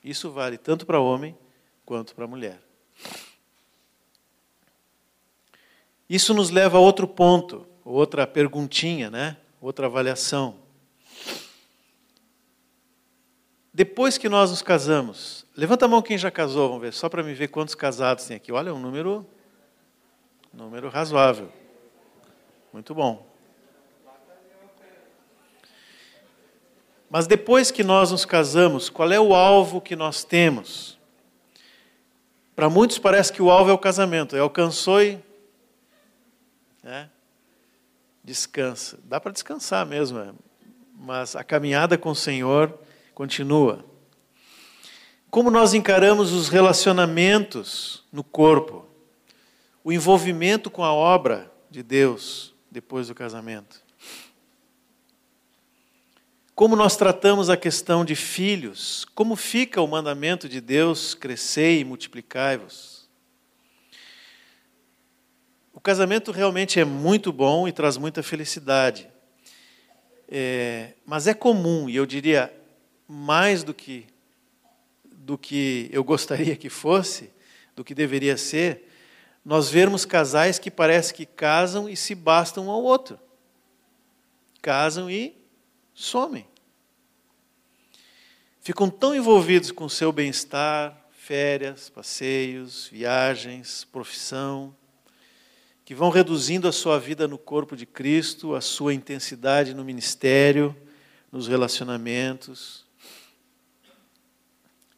[0.02, 1.38] Isso vale tanto para homem
[1.86, 2.61] quanto para mulher.
[6.08, 9.36] Isso nos leva a outro ponto, outra perguntinha, né?
[9.61, 10.56] outra avaliação.
[13.72, 17.22] Depois que nós nos casamos, levanta a mão quem já casou, vamos ver, só para
[17.22, 18.50] me ver quantos casados tem aqui.
[18.50, 19.24] Olha, um número,
[20.53, 21.51] número razoável.
[22.72, 23.26] Muito bom.
[27.09, 30.96] Mas depois que nós nos casamos, qual é o alvo que nós temos?
[32.55, 34.36] Para muitos parece que o alvo é o casamento.
[34.36, 35.18] É alcançou e
[36.82, 37.11] né,
[38.22, 38.98] descansa.
[39.05, 40.30] Dá para descansar mesmo, é.
[40.94, 42.78] mas a caminhada com o Senhor
[43.14, 43.84] continua.
[45.30, 48.89] Como nós encaramos os relacionamentos no corpo,
[49.82, 53.82] o envolvimento com a obra de Deus, depois do casamento.
[56.54, 59.06] Como nós tratamos a questão de filhos?
[59.14, 63.08] Como fica o mandamento de Deus: crescei e multiplicai-vos?
[65.72, 69.08] O casamento realmente é muito bom e traz muita felicidade.
[70.28, 72.54] É, mas é comum, e eu diria
[73.08, 74.06] mais do que,
[75.04, 77.30] do que eu gostaria que fosse,
[77.74, 78.89] do que deveria ser,
[79.45, 83.18] nós vermos casais que parece que casam e se bastam um ao outro.
[84.61, 85.36] Casam e
[85.95, 86.47] somem.
[88.61, 94.76] Ficam tão envolvidos com o seu bem-estar, férias, passeios, viagens, profissão,
[95.84, 100.76] que vão reduzindo a sua vida no corpo de Cristo, a sua intensidade no ministério,
[101.32, 102.84] nos relacionamentos,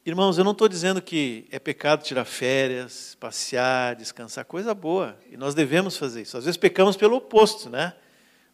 [0.04, 5.36] Irmãos, eu não estou dizendo que é pecado tirar férias, passear, descansar, coisa boa, e
[5.36, 6.36] nós devemos fazer isso.
[6.36, 7.94] Às vezes pecamos pelo oposto, né?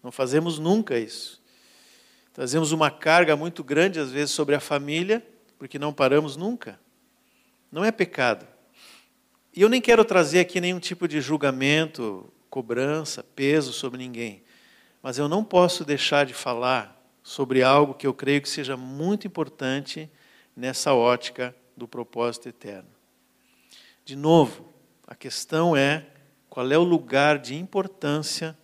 [0.03, 1.42] Não fazemos nunca isso.
[2.34, 5.26] Trazemos uma carga muito grande, às vezes, sobre a família,
[5.59, 6.78] porque não paramos nunca.
[7.72, 8.46] Não é pecado.
[9.57, 14.42] E eu nem quero trazer aqui nenhum tipo de julgamento, cobrança, peso sobre ninguém.
[15.03, 19.26] Mas eu não posso deixar de falar sobre algo que eu creio que seja muito
[19.26, 20.11] importante
[20.59, 22.90] nessa ótica do propósito eterno.
[24.04, 24.68] De novo,
[25.06, 26.04] a questão é
[26.50, 28.59] qual é o lugar de importância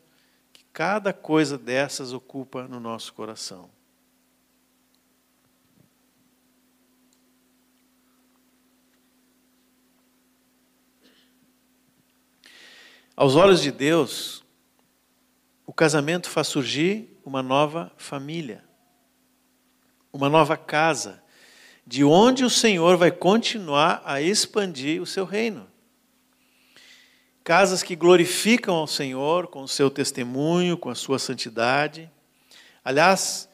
[0.52, 3.70] que cada coisa dessas ocupa no nosso coração.
[13.14, 14.44] Aos olhos de Deus,
[15.64, 18.64] o casamento faz surgir uma nova família,
[20.12, 21.22] uma nova casa,
[21.86, 25.66] de onde o Senhor vai continuar a expandir o seu reino.
[27.42, 32.10] Casas que glorificam ao Senhor com o seu testemunho, com a sua santidade.
[32.82, 33.48] Aliás,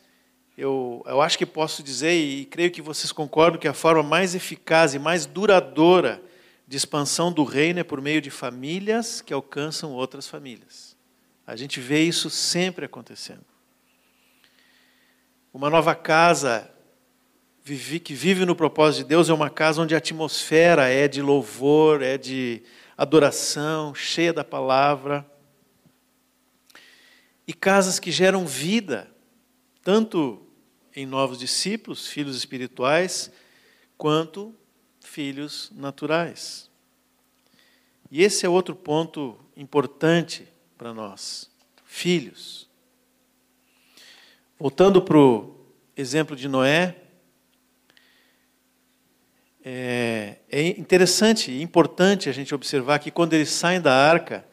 [0.56, 4.34] eu, eu acho que posso dizer, e creio que vocês concordam, que a forma mais
[4.34, 6.22] eficaz e mais duradoura
[6.68, 10.96] de expansão do reino é por meio de famílias que alcançam outras famílias.
[11.44, 13.44] A gente vê isso sempre acontecendo.
[15.52, 16.70] Uma nova casa
[17.64, 22.02] que vive no propósito de Deus é uma casa onde a atmosfera é de louvor,
[22.02, 22.62] é de
[22.96, 25.24] adoração, cheia da palavra.
[27.46, 29.10] E casas que geram vida,
[29.82, 30.46] tanto
[30.94, 33.30] em novos discípulos, filhos espirituais,
[33.96, 34.54] quanto
[35.00, 36.70] filhos naturais.
[38.10, 41.50] E esse é outro ponto importante para nós.
[41.84, 42.68] Filhos.
[44.58, 45.54] Voltando para o
[45.96, 46.96] exemplo de Noé,
[49.64, 54.44] é, é interessante e importante a gente observar que quando eles saem da arca,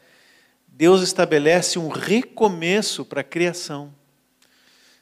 [0.68, 3.94] Deus estabelece um recomeço para a criação.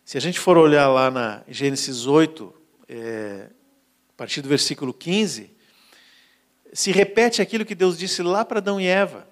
[0.04, 2.54] Se a gente for olhar lá na Gênesis 8,
[2.88, 3.50] é,
[4.10, 5.52] a partir do versículo 15,
[6.72, 9.28] se repete aquilo que Deus disse lá para Adão e Eva.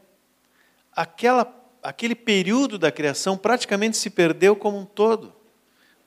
[0.91, 1.53] Aquela,
[1.84, 5.34] aquele período da criação praticamente se perdeu como um todo.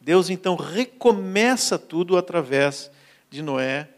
[0.00, 2.90] Deus então recomeça tudo através
[3.30, 3.88] de Noé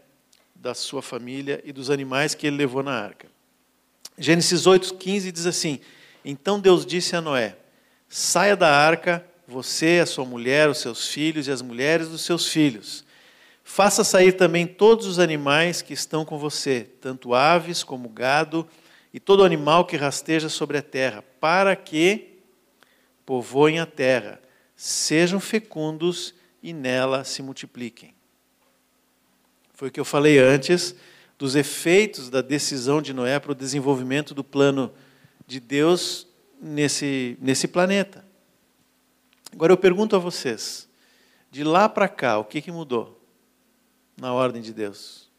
[0.59, 3.27] da sua família e dos animais que ele levou na arca.
[4.17, 5.79] Gênesis 8,15 diz assim:
[6.23, 7.55] Então Deus disse a Noé:
[8.07, 12.47] Saia da arca, você, a sua mulher, os seus filhos e as mulheres dos seus
[12.47, 13.05] filhos.
[13.63, 18.67] Faça sair também todos os animais que estão com você, tanto aves como gado
[19.13, 22.39] e todo animal que rasteja sobre a terra, para que
[23.25, 24.41] povoem a terra,
[24.75, 28.18] sejam fecundos e nela se multipliquem.
[29.79, 30.93] Foi o que eu falei antes
[31.37, 34.91] dos efeitos da decisão de Noé para o desenvolvimento do plano
[35.47, 36.27] de Deus
[36.61, 38.25] nesse, nesse planeta.
[39.53, 40.89] Agora eu pergunto a vocês,
[41.49, 43.23] de lá para cá, o que, que mudou
[44.17, 45.29] na ordem de Deus?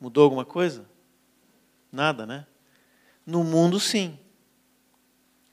[0.00, 0.84] Mudou alguma coisa?
[1.92, 2.44] Nada, né?
[3.24, 4.18] No mundo, sim.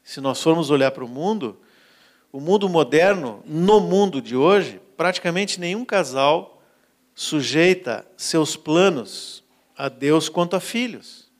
[0.03, 1.61] Se nós formos olhar para o mundo,
[2.31, 6.61] o mundo moderno, no mundo de hoje, praticamente nenhum casal
[7.13, 9.43] sujeita seus planos
[9.77, 11.31] a Deus quanto a filhos.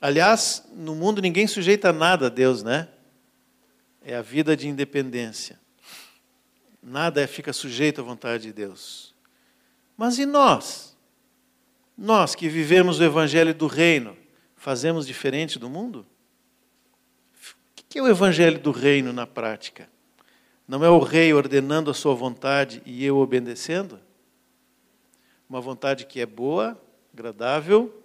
[0.00, 2.88] Aliás, no mundo ninguém sujeita nada a Deus, né?
[4.02, 5.58] É a vida de independência.
[6.82, 9.14] Nada é, fica sujeito à vontade de Deus.
[9.96, 10.96] Mas e nós?
[11.96, 14.16] Nós que vivemos o evangelho do reino,
[14.56, 16.04] fazemos diferente do mundo?
[17.78, 19.91] O que é o evangelho do reino na prática?
[20.72, 24.00] Não é o rei ordenando a sua vontade e eu obedecendo?
[25.46, 28.02] Uma vontade que é boa, agradável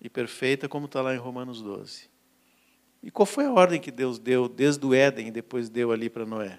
[0.00, 2.08] e perfeita, como está lá em Romanos 12.
[3.02, 6.08] E qual foi a ordem que Deus deu desde o Éden e depois deu ali
[6.08, 6.58] para Noé?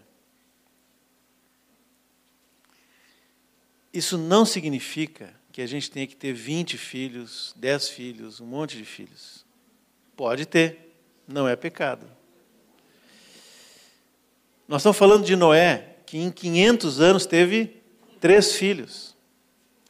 [3.92, 8.78] Isso não significa que a gente tenha que ter 20 filhos, 10 filhos, um monte
[8.78, 9.44] de filhos.
[10.16, 10.96] Pode ter,
[11.28, 12.06] não é pecado.
[14.68, 17.82] Nós estamos falando de Noé, que em 500 anos teve
[18.20, 19.16] três filhos.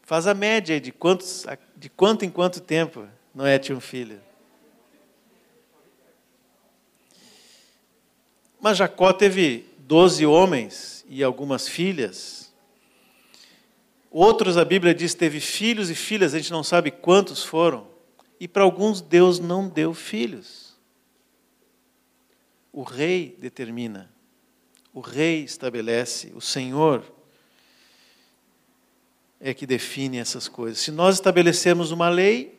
[0.04, 1.46] Faz a média de, quantos,
[1.76, 4.22] de quanto em quanto tempo Noé tinha um filho.
[8.60, 12.54] Mas Jacó teve doze homens e algumas filhas.
[14.12, 17.88] Outros, a Bíblia diz, teve filhos e filhas, a gente não sabe quantos foram.
[18.40, 20.76] E para alguns, Deus não deu filhos.
[22.72, 24.10] O rei determina,
[24.96, 27.04] o rei estabelece, o Senhor
[29.42, 30.80] é que define essas coisas.
[30.80, 32.58] Se nós estabelecemos uma lei,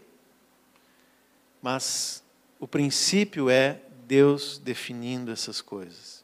[1.62, 2.22] mas
[2.60, 6.22] o princípio é Deus definindo essas coisas.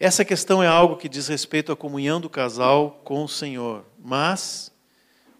[0.00, 4.72] Essa questão é algo que diz respeito à comunhão do casal com o Senhor, mas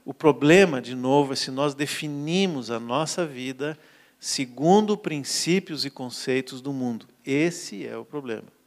[0.05, 3.77] o problema, de novo, é se nós definimos a nossa vida
[4.21, 7.09] segundo princípios e conceitos do mundo.
[7.27, 8.62] Esse é o problema.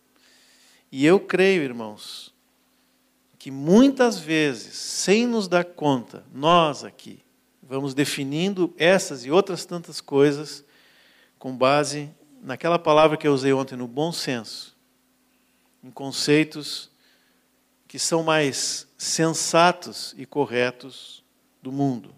[0.97, 2.33] E eu creio, irmãos,
[3.37, 7.19] que muitas vezes, sem nos dar conta, nós aqui,
[7.61, 10.63] vamos definindo essas e outras tantas coisas
[11.37, 12.09] com base
[12.41, 14.73] naquela palavra que eu usei ontem, no bom senso,
[15.83, 16.89] em conceitos
[17.89, 21.21] que são mais sensatos e corretos
[21.61, 22.15] do mundo.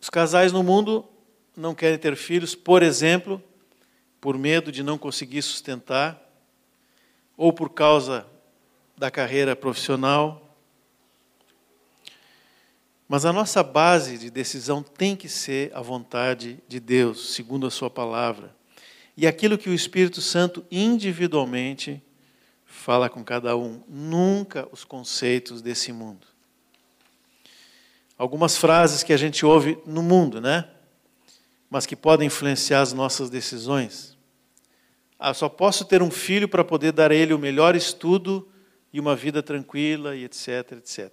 [0.00, 1.06] Os casais no mundo
[1.54, 3.42] não querem ter filhos, por exemplo,
[4.24, 6.18] por medo de não conseguir sustentar,
[7.36, 8.26] ou por causa
[8.96, 10.56] da carreira profissional,
[13.06, 17.70] mas a nossa base de decisão tem que ser a vontade de Deus, segundo a
[17.70, 18.56] Sua palavra.
[19.14, 22.02] E aquilo que o Espírito Santo individualmente
[22.64, 26.26] fala com cada um, nunca os conceitos desse mundo.
[28.16, 30.66] Algumas frases que a gente ouve no mundo, né?
[31.68, 34.13] Mas que podem influenciar as nossas decisões.
[35.18, 38.48] Ah, só posso ter um filho para poder dar a ele o melhor estudo
[38.92, 41.10] e uma vida tranquila e etc, etc.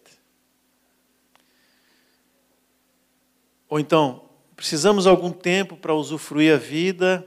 [3.70, 7.26] Ou então, precisamos algum tempo para usufruir a vida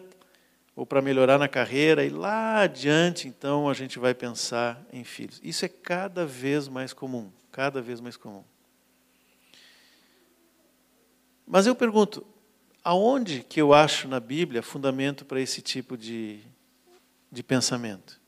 [0.77, 5.41] ou para melhorar na carreira e lá adiante, então, a gente vai pensar em filhos.
[5.43, 8.45] Isso é cada vez mais comum, cada vez mais comum.
[11.47, 12.27] Mas eu pergunto,
[12.83, 16.41] aonde que eu acho na Bíblia fundamento para esse tipo de,
[17.35, 18.20] de pensamento?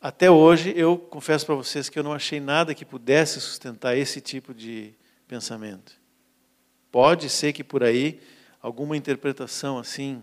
[0.00, 4.20] Até hoje, eu confesso para vocês que eu não achei nada que pudesse sustentar esse
[4.20, 4.92] tipo de
[5.28, 5.92] pensamento.
[6.90, 8.20] Pode ser que por aí
[8.60, 10.20] alguma interpretação assim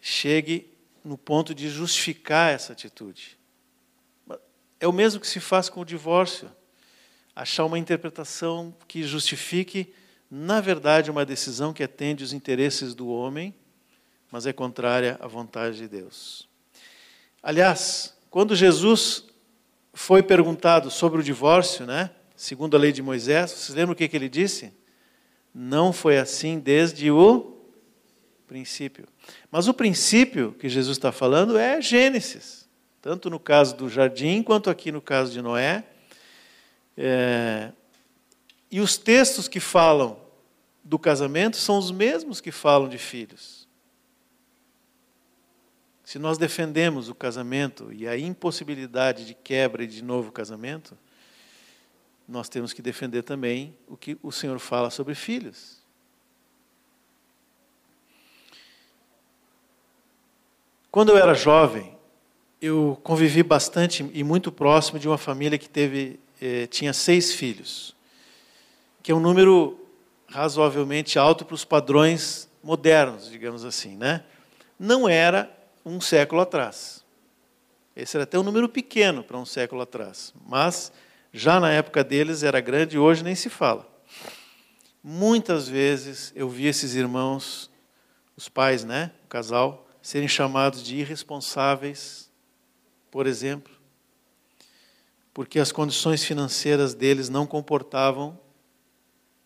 [0.00, 0.70] chegue
[1.02, 3.38] no ponto de justificar essa atitude.
[4.78, 6.50] É o mesmo que se faz com o divórcio.
[7.34, 9.94] Achar uma interpretação que justifique,
[10.30, 13.54] na verdade, uma decisão que atende os interesses do homem,
[14.32, 16.48] mas é contrária à vontade de Deus.
[17.40, 19.26] Aliás, quando Jesus
[19.94, 22.10] foi perguntado sobre o divórcio, né?
[22.42, 23.52] segundo a lei de Moisés.
[23.52, 24.72] Vocês lembram o que, que ele disse?
[25.54, 27.56] Não foi assim desde o
[28.48, 29.06] princípio.
[29.48, 32.68] Mas o princípio que Jesus está falando é Gênesis,
[33.00, 35.84] tanto no caso do jardim quanto aqui no caso de Noé.
[36.96, 37.70] É...
[38.68, 40.18] E os textos que falam
[40.82, 43.61] do casamento são os mesmos que falam de filhos.
[46.04, 50.96] Se nós defendemos o casamento e a impossibilidade de quebra e de novo casamento,
[52.28, 55.80] nós temos que defender também o que o Senhor fala sobre filhos.
[60.90, 61.96] Quando eu era jovem,
[62.60, 67.94] eu convivi bastante e muito próximo de uma família que teve eh, tinha seis filhos,
[69.02, 69.78] que é um número
[70.28, 74.24] razoavelmente alto para os padrões modernos, digamos assim, né?
[74.78, 75.50] Não era
[75.84, 77.04] um século atrás.
[77.94, 80.92] Esse era até um número pequeno para um século atrás, mas
[81.32, 83.86] já na época deles era grande, hoje nem se fala.
[85.02, 87.70] Muitas vezes eu vi esses irmãos,
[88.36, 92.30] os pais, né, o casal, serem chamados de irresponsáveis,
[93.10, 93.72] por exemplo,
[95.34, 98.38] porque as condições financeiras deles não comportavam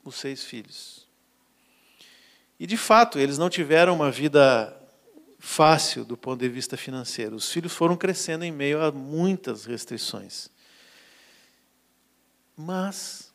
[0.04, 1.06] os seis filhos.
[2.58, 4.74] E de fato, eles não tiveram uma vida
[5.46, 7.36] fácil do ponto de vista financeiro.
[7.36, 10.50] Os filhos foram crescendo em meio a muitas restrições.
[12.56, 13.32] Mas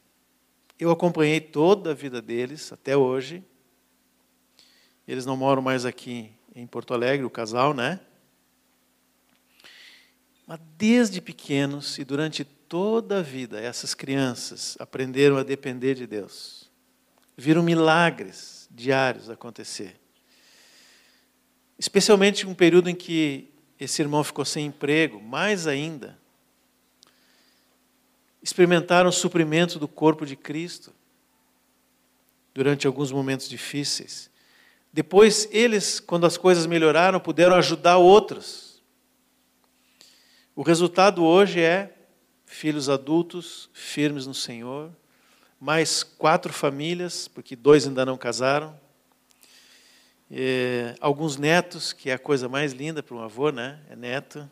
[0.77, 3.41] eu acompanhei toda a vida deles até hoje.
[5.07, 8.01] Eles não moram mais aqui em Porto Alegre, o casal, né?
[10.45, 16.69] Mas desde pequenos e durante toda a vida, essas crianças aprenderam a depender de Deus.
[17.37, 20.00] Viram milagres diários acontecer.
[21.81, 26.15] Especialmente um período em que esse irmão ficou sem emprego, mais ainda,
[28.39, 30.93] experimentaram o suprimento do corpo de Cristo
[32.53, 34.29] durante alguns momentos difíceis.
[34.93, 38.79] Depois, eles, quando as coisas melhoraram, puderam ajudar outros.
[40.55, 41.91] O resultado hoje é
[42.45, 44.91] filhos adultos, firmes no Senhor,
[45.59, 48.79] mais quatro famílias, porque dois ainda não casaram,
[50.33, 53.81] e, alguns netos, que é a coisa mais linda para um avô, né?
[53.89, 54.49] É neto.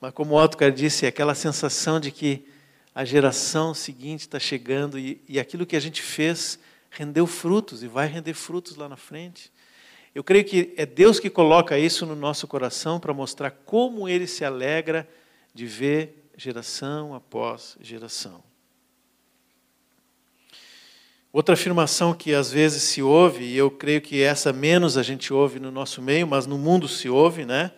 [0.00, 2.44] Mas como o Otto disse, é aquela sensação de que
[2.92, 6.58] a geração seguinte está chegando e, e aquilo que a gente fez
[6.90, 9.52] rendeu frutos e vai render frutos lá na frente.
[10.12, 14.26] Eu creio que é Deus que coloca isso no nosso coração para mostrar como Ele
[14.26, 15.08] se alegra
[15.54, 18.42] de ver geração após geração.
[21.36, 25.34] Outra afirmação que às vezes se ouve, e eu creio que essa menos a gente
[25.34, 27.72] ouve no nosso meio, mas no mundo se ouve, né?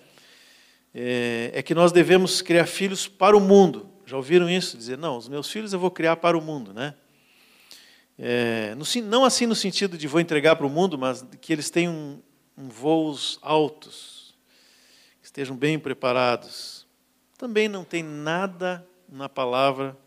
[0.94, 4.76] É, é que nós devemos criar filhos para o mundo já ouviram isso?
[4.76, 6.94] Dizer, não, os meus filhos eu vou criar para o mundo, né?
[8.16, 11.68] É, no, não assim no sentido de vou entregar para o mundo, mas que eles
[11.68, 12.22] tenham um,
[12.56, 14.38] um voos altos,
[15.20, 16.86] que estejam bem preparados.
[17.36, 19.98] Também não tem nada na palavra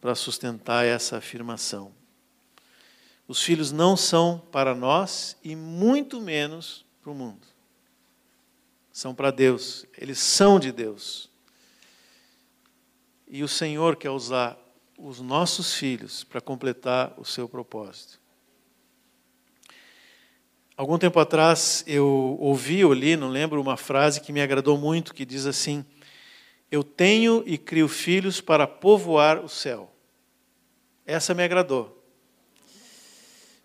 [0.00, 1.92] para sustentar essa afirmação.
[3.26, 7.46] Os filhos não são para nós e muito menos para o mundo.
[8.92, 11.30] São para Deus, eles são de Deus.
[13.26, 14.58] E o Senhor quer usar
[14.98, 18.20] os nossos filhos para completar o seu propósito.
[20.76, 25.14] Algum tempo atrás eu ouvi ou li, não lembro, uma frase que me agradou muito,
[25.14, 25.84] que diz assim:
[26.70, 29.92] Eu tenho e crio filhos para povoar o céu.
[31.06, 32.03] Essa me agradou.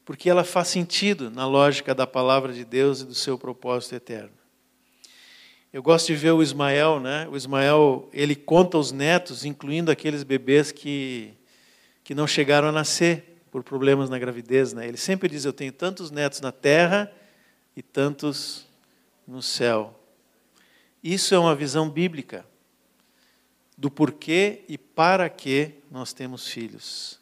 [0.10, 4.34] Porque ela faz sentido na lógica da palavra de Deus e do seu propósito eterno.
[5.72, 7.28] Eu gosto de ver o Ismael, né?
[7.32, 11.32] O Ismael, ele conta os netos, incluindo aqueles bebês que,
[12.04, 14.88] que não chegaram a nascer por problemas na gravidez, né?
[14.88, 17.14] Ele sempre diz: Eu tenho tantos netos na terra
[17.78, 18.66] e tantos
[19.28, 19.96] no céu.
[21.04, 22.44] Isso é uma visão bíblica
[23.78, 27.20] do porquê e para que nós temos filhos.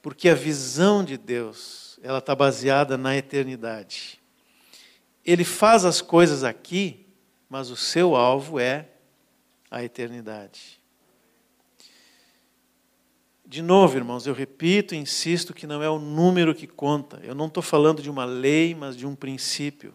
[0.00, 4.20] Porque a visão de Deus, ela está baseada na eternidade.
[5.24, 7.06] Ele faz as coisas aqui
[7.50, 8.86] mas o seu alvo é
[9.68, 10.80] a eternidade.
[13.44, 17.20] De novo, irmãos, eu repito e insisto que não é o número que conta.
[17.24, 19.92] Eu não estou falando de uma lei, mas de um princípio.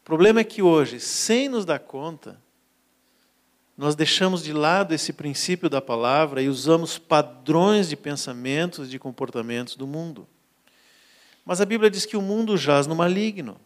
[0.00, 2.42] O problema é que hoje, sem nos dar conta,
[3.76, 8.98] nós deixamos de lado esse princípio da palavra e usamos padrões de pensamentos e de
[8.98, 10.26] comportamentos do mundo.
[11.48, 13.58] Mas a Bíblia diz que o mundo jaz no maligno.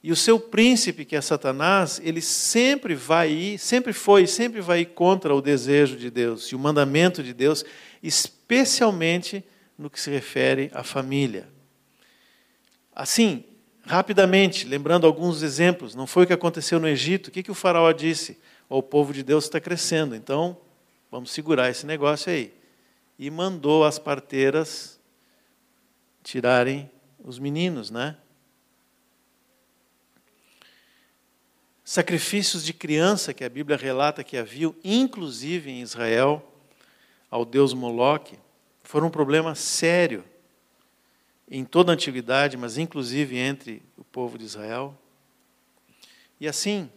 [0.00, 4.82] E o seu príncipe, que é Satanás, ele sempre vai ir, sempre foi, sempre vai
[4.82, 7.64] ir contra o desejo de Deus e o mandamento de Deus,
[8.00, 9.42] especialmente
[9.76, 11.48] no que se refere à família.
[12.94, 13.42] Assim,
[13.84, 17.26] rapidamente, lembrando alguns exemplos, não foi o que aconteceu no Egito.
[17.26, 18.38] O que, que o faraó disse?
[18.68, 20.56] O povo de Deus está crescendo, então
[21.10, 22.54] vamos segurar esse negócio aí.
[23.18, 24.97] E mandou as parteiras
[26.22, 28.16] tirarem os meninos, né?
[31.84, 36.46] Sacrifícios de criança que a Bíblia relata que havia, inclusive em Israel,
[37.30, 38.38] ao deus Moloque,
[38.82, 40.24] foram um problema sério
[41.50, 44.96] em toda a antiguidade, mas inclusive entre o povo de Israel.
[46.38, 46.90] E assim,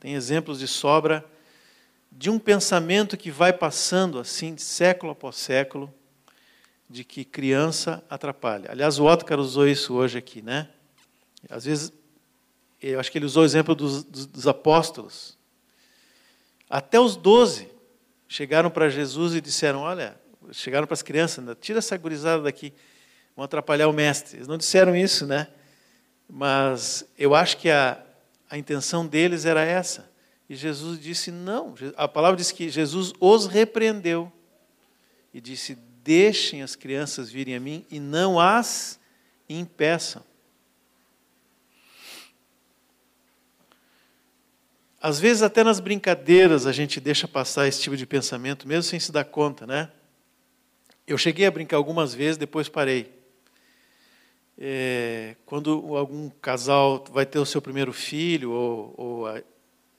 [0.00, 1.24] tem exemplos de sobra
[2.10, 5.92] de um pensamento que vai passando assim, século após século,
[6.88, 8.70] de que criança atrapalha.
[8.70, 10.68] Aliás, o Otcar usou isso hoje aqui, né?
[11.50, 11.92] Às vezes
[12.80, 15.36] eu acho que ele usou o exemplo dos, dos, dos apóstolos.
[16.70, 17.68] Até os doze
[18.26, 20.18] chegaram para Jesus e disseram: Olha,
[20.52, 22.72] chegaram para as crianças, né, tira essa gurizada daqui,
[23.34, 24.38] vão atrapalhar o mestre.
[24.38, 25.48] Eles não disseram isso, né?
[26.28, 28.02] Mas eu acho que a,
[28.48, 30.10] a intenção deles era essa.
[30.48, 31.74] E Jesus disse: Não.
[31.96, 34.32] A palavra diz que Jesus os repreendeu
[35.34, 35.76] e disse:
[36.08, 38.98] Deixem as crianças virem a mim e não as
[39.46, 40.24] impeçam.
[44.98, 48.98] Às vezes, até nas brincadeiras, a gente deixa passar esse tipo de pensamento, mesmo sem
[48.98, 49.92] se dar conta, né?
[51.06, 53.12] Eu cheguei a brincar algumas vezes, depois parei.
[54.56, 59.42] É, quando algum casal vai ter o seu primeiro filho, ou, ou a,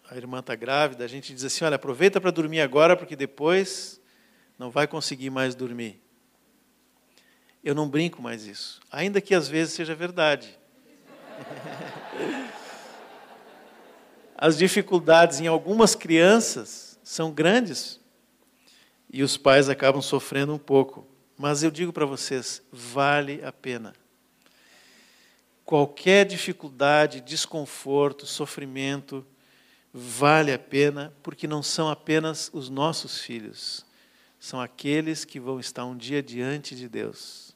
[0.09, 3.98] a irmã está grávida, a gente diz assim: olha, aproveita para dormir agora, porque depois
[4.59, 6.01] não vai conseguir mais dormir.
[7.63, 10.59] Eu não brinco mais isso, ainda que às vezes seja verdade.
[14.37, 17.99] as dificuldades em algumas crianças são grandes
[19.09, 21.07] e os pais acabam sofrendo um pouco.
[21.37, 23.93] Mas eu digo para vocês, vale a pena.
[25.63, 29.25] Qualquer dificuldade, desconforto, sofrimento,
[29.93, 33.85] vale a pena, porque não são apenas os nossos filhos,
[34.39, 37.55] são aqueles que vão estar um dia diante de Deus.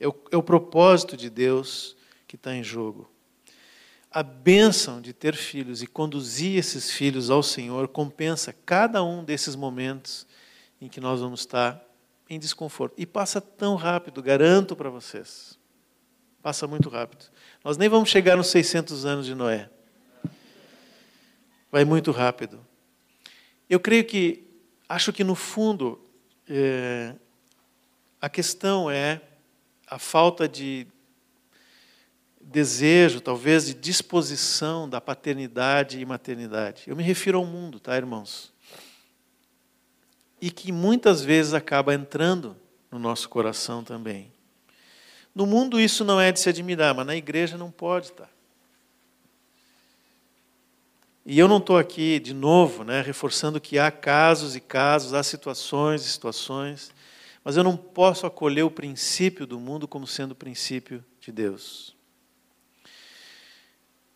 [0.00, 3.08] É o, é o propósito de Deus que está em jogo
[4.14, 9.56] a bênção de ter filhos e conduzir esses filhos ao Senhor compensa cada um desses
[9.56, 10.24] momentos
[10.80, 11.84] em que nós vamos estar
[12.30, 12.94] em desconforto.
[12.96, 15.58] E passa tão rápido, garanto para vocês.
[16.40, 17.24] Passa muito rápido.
[17.64, 19.68] Nós nem vamos chegar nos 600 anos de Noé.
[21.72, 22.64] Vai muito rápido.
[23.68, 24.43] Eu creio que,
[24.88, 26.00] acho que no fundo,
[26.48, 27.14] é,
[28.20, 29.20] a questão é
[29.86, 30.86] a falta de
[32.40, 36.84] desejo, talvez de disposição da paternidade e maternidade.
[36.86, 38.52] Eu me refiro ao mundo, tá, irmãos?
[40.40, 42.56] E que muitas vezes acaba entrando
[42.90, 44.32] no nosso coração também.
[45.34, 48.30] No mundo isso não é de se admirar, mas na igreja não pode estar.
[51.26, 55.22] E eu não estou aqui, de novo, né, reforçando que há casos e casos, há
[55.22, 56.92] situações e situações,
[57.42, 61.96] mas eu não posso acolher o princípio do mundo como sendo o princípio de Deus.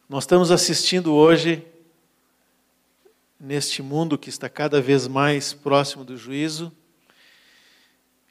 [0.07, 1.67] Nós estamos assistindo hoje,
[3.41, 6.71] neste mundo que está cada vez mais próximo do juízo,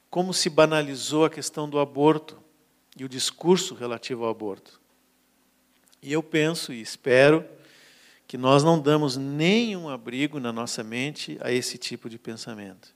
[0.08, 2.40] como se banalizou a questão do aborto
[2.96, 4.80] e o discurso relativo ao aborto.
[6.00, 7.44] E eu penso e espero
[8.28, 12.94] que nós não damos nenhum abrigo na nossa mente a esse tipo de pensamento.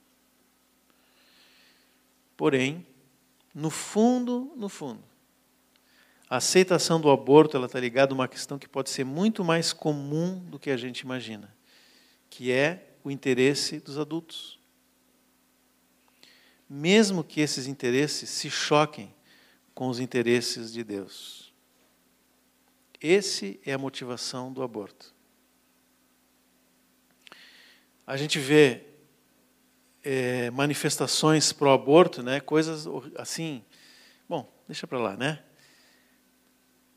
[2.37, 2.85] Porém,
[3.53, 5.03] no fundo, no fundo,
[6.29, 9.73] a aceitação do aborto ela está ligada a uma questão que pode ser muito mais
[9.73, 11.51] comum do que a gente imagina,
[12.29, 14.59] que é o interesse dos adultos.
[16.69, 19.11] Mesmo que esses interesses se choquem
[19.73, 21.51] com os interesses de Deus.
[23.01, 25.12] Esse é a motivação do aborto.
[28.05, 28.81] A gente vê
[30.03, 33.63] é, manifestações pro aborto, né, coisas assim.
[34.27, 35.39] Bom, deixa para lá, né?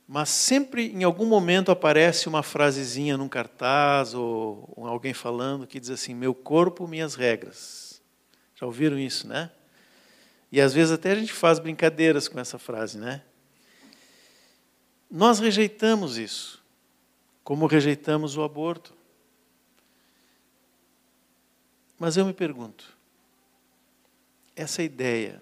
[0.07, 5.81] mas sempre em algum momento aparece uma frasezinha num cartaz ou, ou alguém falando que
[5.81, 8.01] diz assim: Meu corpo, minhas regras.
[8.55, 9.51] Já ouviram isso, né?
[10.51, 13.23] E às vezes até a gente faz brincadeiras com essa frase, né?
[15.11, 16.63] Nós rejeitamos isso,
[17.43, 18.96] como rejeitamos o aborto.
[21.99, 22.97] Mas eu me pergunto:
[24.55, 25.41] essa ideia,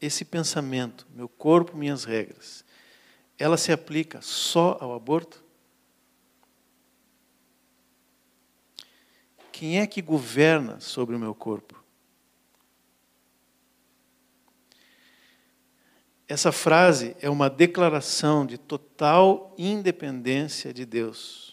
[0.00, 2.64] esse pensamento, meu corpo, minhas regras,
[3.38, 5.42] ela se aplica só ao aborto?
[9.50, 11.82] Quem é que governa sobre o meu corpo?
[16.26, 21.51] Essa frase é uma declaração de total independência de Deus,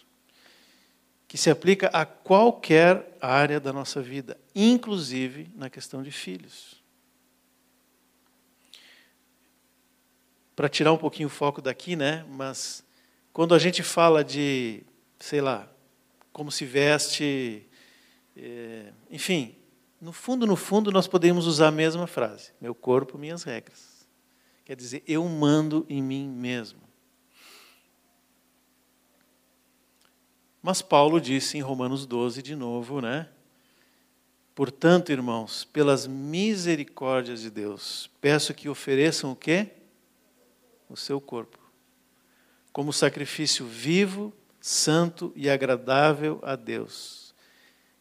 [1.30, 6.82] que se aplica a qualquer área da nossa vida, inclusive na questão de filhos.
[10.56, 12.26] Para tirar um pouquinho o foco daqui, né?
[12.28, 12.82] Mas
[13.32, 14.82] quando a gente fala de,
[15.20, 15.72] sei lá,
[16.32, 17.64] como se veste,
[18.36, 19.54] é, enfim,
[20.00, 24.04] no fundo, no fundo, nós podemos usar a mesma frase: meu corpo, minhas regras.
[24.64, 26.80] Quer dizer, eu mando em mim mesmo.
[30.62, 33.28] Mas Paulo disse em Romanos 12 de novo, né?
[34.54, 39.68] Portanto, irmãos, pelas misericórdias de Deus, peço que ofereçam o quê?
[40.88, 41.58] O seu corpo.
[42.72, 47.34] Como sacrifício vivo, santo e agradável a Deus.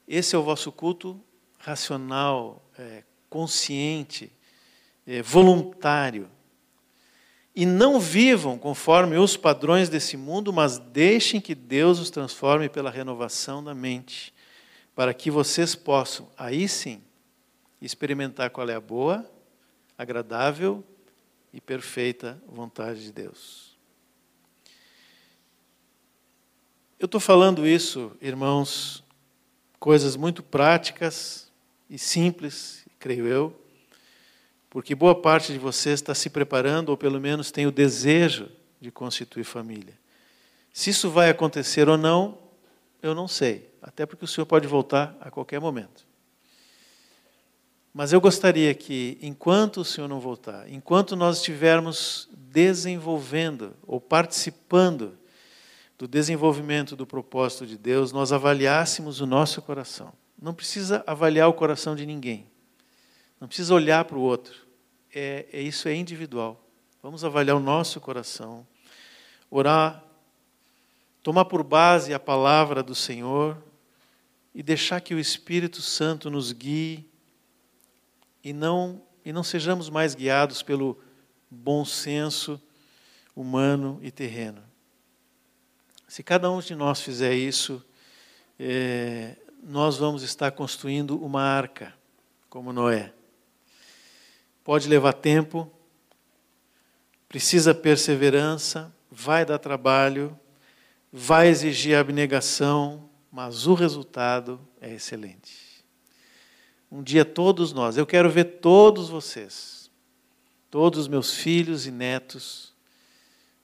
[0.05, 1.23] Esse é o vosso culto
[1.59, 4.31] racional, é, consciente,
[5.07, 6.29] é, voluntário.
[7.55, 12.89] E não vivam conforme os padrões desse mundo, mas deixem que Deus os transforme pela
[12.89, 14.33] renovação da mente,
[14.95, 17.01] para que vocês possam, aí sim,
[17.81, 19.29] experimentar qual é a boa,
[19.97, 20.83] agradável
[21.53, 23.77] e perfeita vontade de Deus.
[26.99, 29.03] Eu estou falando isso, irmãos,
[29.79, 31.49] coisas muito práticas
[31.89, 33.55] e simples, creio eu,
[34.69, 38.49] porque boa parte de vocês está se preparando, ou pelo menos tem o desejo
[38.79, 39.97] de constituir família.
[40.71, 42.37] Se isso vai acontecer ou não,
[43.01, 46.07] eu não sei, até porque o Senhor pode voltar a qualquer momento.
[47.93, 55.17] Mas eu gostaria que, enquanto o Senhor não voltar, enquanto nós estivermos desenvolvendo ou participando
[55.97, 60.13] do desenvolvimento do propósito de Deus, nós avaliássemos o nosso coração.
[60.41, 62.48] Não precisa avaliar o coração de ninguém.
[63.39, 64.67] Não precisa olhar para o outro.
[65.13, 66.63] É, é, isso é individual.
[67.01, 68.67] Vamos avaliar o nosso coração,
[69.49, 70.03] orar,
[71.23, 73.57] tomar por base a palavra do Senhor
[74.53, 77.09] e deixar que o Espírito Santo nos guie
[78.43, 80.97] e não e não sejamos mais guiados pelo
[81.49, 82.59] bom senso
[83.35, 84.63] humano e terreno.
[86.07, 87.83] Se cada um de nós fizer isso,
[88.59, 91.93] é, nós vamos estar construindo uma arca,
[92.49, 93.13] como Noé.
[94.63, 95.71] Pode levar tempo,
[97.27, 100.37] precisa perseverança, vai dar trabalho,
[101.11, 105.83] vai exigir abnegação, mas o resultado é excelente.
[106.91, 109.91] Um dia todos nós, eu quero ver todos vocês,
[110.71, 112.73] todos os meus filhos e netos,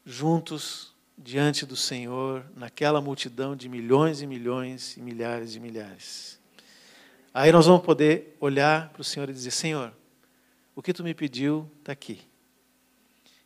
[0.06, 6.40] juntos diante do Senhor, naquela multidão de milhões e milhões e milhares de milhares.
[7.34, 9.92] Aí nós vamos poder olhar para o Senhor e dizer: Senhor,
[10.76, 12.22] o que tu me pediu está aqui.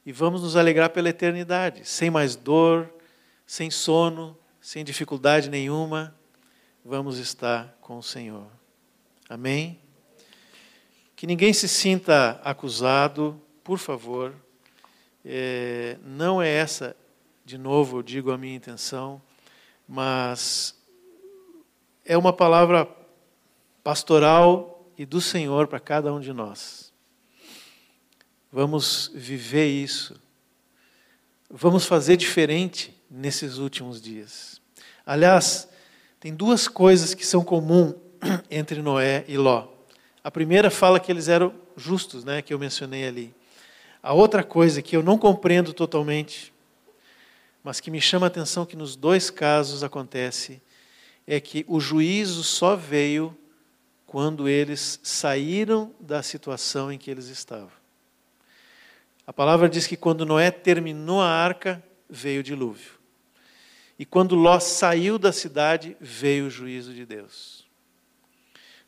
[0.05, 2.91] E vamos nos alegrar pela eternidade, sem mais dor,
[3.45, 6.15] sem sono, sem dificuldade nenhuma,
[6.83, 8.47] vamos estar com o Senhor.
[9.29, 9.79] Amém?
[11.15, 14.33] Que ninguém se sinta acusado, por favor.
[15.23, 16.95] É, não é essa,
[17.45, 19.21] de novo, eu digo a minha intenção,
[19.87, 20.75] mas
[22.05, 22.87] é uma palavra
[23.83, 26.88] pastoral e do Senhor para cada um de nós.
[28.51, 30.19] Vamos viver isso.
[31.49, 34.59] Vamos fazer diferente nesses últimos dias.
[35.05, 35.67] Aliás,
[36.19, 37.95] tem duas coisas que são comuns
[38.49, 39.67] entre Noé e Ló.
[40.23, 43.33] A primeira fala que eles eram justos, né, que eu mencionei ali.
[44.01, 46.53] A outra coisa que eu não compreendo totalmente,
[47.63, 50.61] mas que me chama a atenção que nos dois casos acontece,
[51.27, 53.35] é que o juízo só veio
[54.05, 57.78] quando eles saíram da situação em que eles estavam.
[59.29, 62.93] A palavra diz que quando Noé terminou a arca, veio o dilúvio.
[63.99, 67.63] E quando Ló saiu da cidade, veio o juízo de Deus.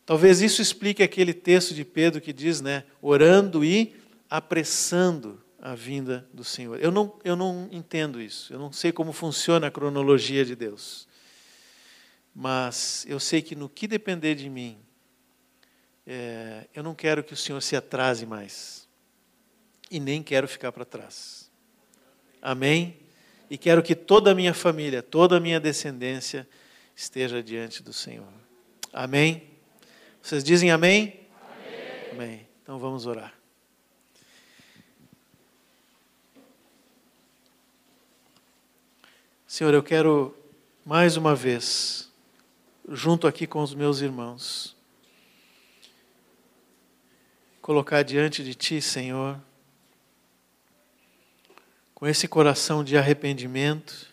[0.03, 3.95] Talvez isso explique aquele texto de Pedro que diz, né, orando e
[4.27, 6.79] apressando a vinda do Senhor.
[6.81, 11.07] Eu não, eu não entendo isso, eu não sei como funciona a cronologia de Deus.
[12.33, 14.79] Mas eu sei que no que depender de mim,
[16.07, 18.80] é, eu não quero que o Senhor se atrase mais
[19.91, 21.51] e nem quero ficar para trás.
[22.41, 22.97] Amém?
[23.49, 26.47] E quero que toda a minha família, toda a minha descendência
[26.95, 28.31] esteja diante do Senhor.
[28.93, 29.43] Amém?
[30.21, 31.27] Vocês dizem amém?
[31.43, 32.11] Amém.
[32.13, 32.47] amém.
[32.63, 33.33] Então vamos orar.
[39.45, 40.33] Senhor, eu quero
[40.85, 42.09] mais uma vez,
[42.87, 44.77] junto aqui com os meus irmãos,
[47.61, 49.37] colocar diante de Ti, Senhor,
[52.01, 54.07] com esse coração de arrependimento,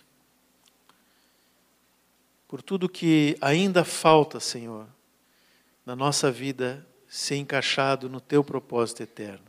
[2.46, 4.86] por tudo que ainda falta, Senhor,
[5.86, 9.46] na nossa vida ser encaixado no teu propósito eterno.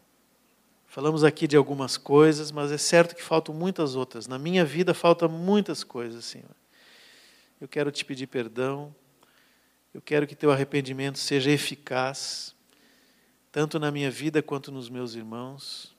[0.88, 4.26] Falamos aqui de algumas coisas, mas é certo que faltam muitas outras.
[4.26, 6.56] Na minha vida faltam muitas coisas, Senhor.
[7.60, 8.96] Eu quero te pedir perdão.
[9.94, 12.56] Eu quero que teu arrependimento seja eficaz,
[13.52, 15.99] tanto na minha vida quanto nos meus irmãos.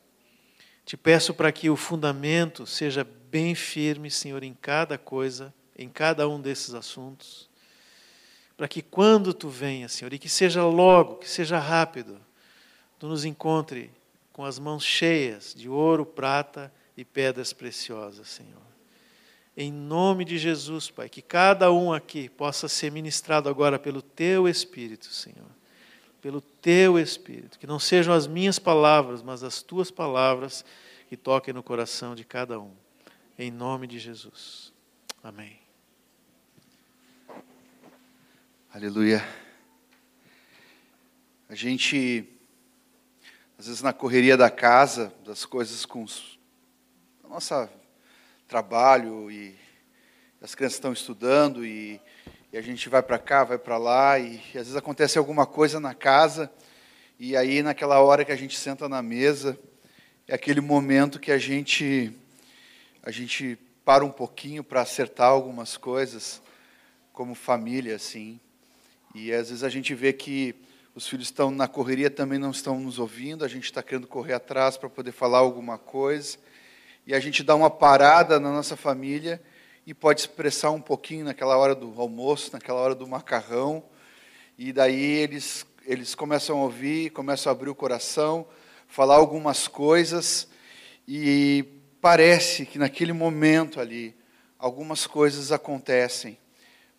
[0.91, 6.29] Te peço para que o fundamento seja bem firme, Senhor, em cada coisa, em cada
[6.29, 7.49] um desses assuntos.
[8.57, 12.21] Para que quando tu venha, Senhor, e que seja logo, que seja rápido,
[12.99, 13.93] tu nos encontre
[14.33, 18.67] com as mãos cheias de ouro, prata e pedras preciosas, Senhor.
[19.57, 24.49] Em nome de Jesus, Pai, que cada um aqui possa ser ministrado agora pelo Teu
[24.49, 25.60] Espírito, Senhor.
[26.21, 27.59] Pelo Teu Espírito.
[27.59, 30.65] Que não sejam as minhas palavras, mas as Tuas palavras
[31.09, 32.73] que toquem no coração de cada um.
[33.39, 34.73] Em nome de Jesus.
[35.23, 35.59] Amém.
[38.73, 39.27] Aleluia.
[41.49, 42.29] A gente
[43.61, 47.69] às vezes na correria da casa, das coisas com o nosso
[48.49, 49.55] trabalho e
[50.41, 52.01] as crianças estão estudando e,
[52.52, 55.78] e a gente vai para cá, vai para lá e, às vezes acontece alguma coisa
[55.78, 56.51] na casa
[57.18, 59.59] e aí naquela hora que a gente senta na mesa
[60.27, 62.12] é aquele momento que a gente
[63.02, 66.43] a gente para um pouquinho para acertar algumas coisas
[67.12, 68.40] como família assim
[69.14, 70.55] e às vezes a gente vê que
[70.94, 74.35] os filhos estão na correria, também não estão nos ouvindo, a gente está querendo correr
[74.35, 76.36] atrás para poder falar alguma coisa.
[77.06, 79.40] E a gente dá uma parada na nossa família
[79.86, 83.82] e pode expressar um pouquinho naquela hora do almoço, naquela hora do macarrão.
[84.59, 88.47] E daí eles, eles começam a ouvir, começam a abrir o coração,
[88.86, 90.48] falar algumas coisas.
[91.09, 91.65] E
[92.01, 94.15] parece que naquele momento ali,
[94.59, 96.39] algumas coisas acontecem.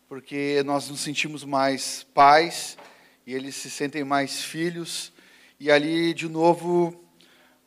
[0.09, 2.77] Porque nós nos sentimos mais pais
[3.25, 5.13] e eles se sentem mais filhos,
[5.59, 6.93] e ali de novo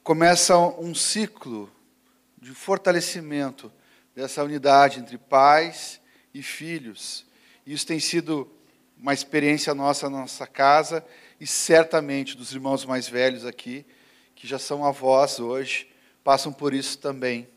[0.03, 1.70] começa um ciclo
[2.41, 3.73] de fortalecimento
[4.15, 6.01] dessa unidade entre pais
[6.32, 7.27] e filhos.
[7.66, 8.51] Isso tem sido
[8.97, 11.05] uma experiência nossa na nossa casa
[11.41, 13.85] e certamente dos irmãos mais velhos aqui,
[14.35, 15.91] que já são avós hoje,
[16.23, 17.49] passam por isso também.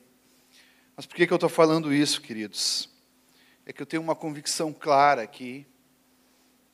[0.96, 2.90] Mas por que, que eu estou falando isso, queridos?
[3.66, 5.66] É que eu tenho uma convicção clara aqui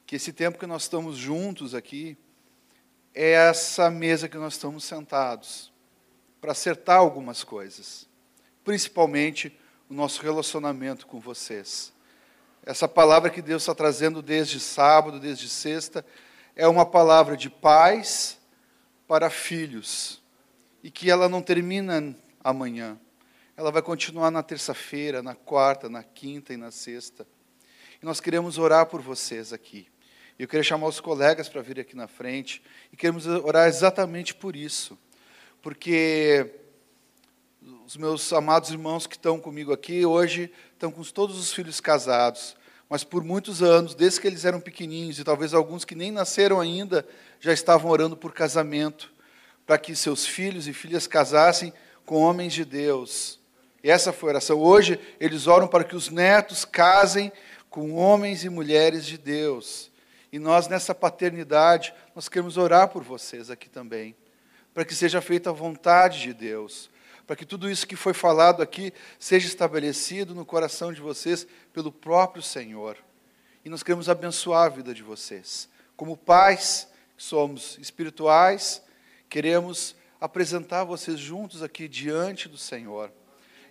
[0.06, 2.18] que esse tempo que nós estamos juntos aqui
[3.14, 5.74] é essa mesa que nós estamos sentados
[6.40, 8.08] para acertar algumas coisas,
[8.64, 9.58] principalmente
[9.94, 11.94] o nosso relacionamento com vocês.
[12.66, 16.04] Essa palavra que Deus está trazendo desde sábado, desde sexta,
[16.56, 18.40] é uma palavra de paz
[19.08, 20.20] para filhos
[20.82, 23.00] e que ela não termina amanhã.
[23.56, 27.28] Ela vai continuar na terça-feira, na quarta, na quinta e na sexta.
[28.02, 29.88] E nós queremos orar por vocês aqui.
[30.40, 34.56] Eu queria chamar os colegas para vir aqui na frente e queremos orar exatamente por
[34.56, 34.98] isso,
[35.62, 36.63] porque
[37.94, 42.56] os meus amados irmãos que estão comigo aqui hoje estão com todos os filhos casados,
[42.90, 46.60] mas por muitos anos, desde que eles eram pequenininhos e talvez alguns que nem nasceram
[46.60, 47.08] ainda,
[47.40, 49.14] já estavam orando por casamento,
[49.64, 51.72] para que seus filhos e filhas casassem
[52.04, 53.40] com homens de Deus.
[53.84, 54.60] E essa foi a oração.
[54.60, 57.32] Hoje eles oram para que os netos casem
[57.70, 59.92] com homens e mulheres de Deus.
[60.32, 64.16] E nós, nessa paternidade, nós queremos orar por vocês aqui também,
[64.74, 66.92] para que seja feita a vontade de Deus,
[67.26, 71.92] para que tudo isso que foi falado aqui seja estabelecido no coração de vocês pelo
[71.92, 72.98] próprio Senhor.
[73.64, 75.70] E nós queremos abençoar a vida de vocês.
[75.96, 76.88] Como pais
[77.18, 78.84] somos espirituais,
[79.30, 83.12] queremos apresentar vocês juntos aqui diante do Senhor.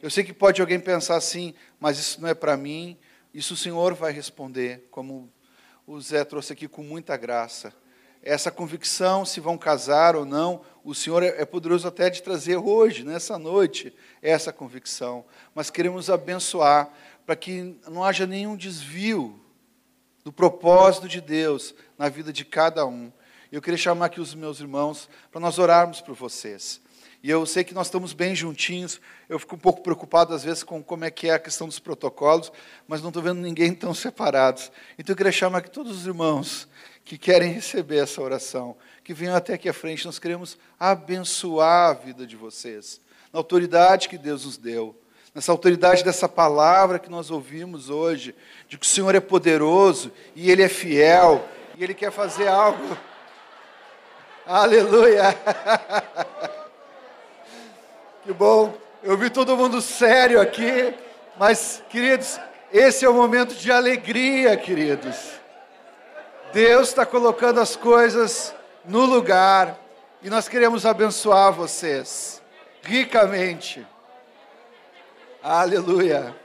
[0.01, 2.97] Eu sei que pode alguém pensar assim, mas isso não é para mim.
[3.33, 5.31] Isso o Senhor vai responder, como
[5.87, 7.73] o Zé trouxe aqui com muita graça.
[8.23, 12.57] Essa convicção, se vão casar ou não, o Senhor é, é poderoso até de trazer
[12.57, 13.93] hoje, nessa noite,
[14.23, 15.25] essa convicção.
[15.53, 16.89] Mas queremos abençoar
[17.27, 19.41] para que não haja nenhum desvio
[20.25, 23.13] do propósito de Deus na vida de cada um.
[23.51, 26.81] Eu queria chamar aqui os meus irmãos para nós orarmos por vocês.
[27.23, 29.01] E eu sei que nós estamos bem juntinhos.
[29.29, 31.79] Eu fico um pouco preocupado, às vezes, com como é que é a questão dos
[31.79, 32.51] protocolos,
[32.87, 34.73] mas não estou vendo ninguém tão separados.
[34.99, 36.69] Então eu queria chamar aqui todos os irmãos
[37.05, 40.07] que querem receber essa oração, que venham até aqui à frente.
[40.07, 43.01] Nós queremos abençoar a vida de vocês,
[43.33, 44.97] na autoridade que Deus nos deu,
[45.35, 48.35] nessa autoridade dessa palavra que nós ouvimos hoje,
[48.69, 51.47] de que o Senhor é poderoso e Ele é fiel
[51.77, 52.97] e Ele quer fazer algo.
[54.47, 55.37] Aleluia!
[58.25, 58.73] Que bom.
[59.03, 60.95] Eu vi todo mundo sério aqui,
[61.37, 62.39] mas, queridos,
[62.73, 65.42] esse é o momento de alegria, queridos.
[66.53, 68.55] Deus está colocando as coisas
[68.85, 69.81] no lugar
[70.23, 72.43] e nós queremos abençoar vocês
[72.83, 73.87] ricamente.
[75.43, 76.37] Aleluia.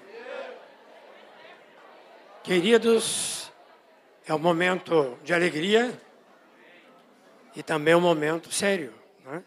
[2.42, 3.52] Queridos,
[4.26, 6.02] é um momento de alegria
[7.54, 8.94] e também um momento sério.
[9.26, 9.44] Né?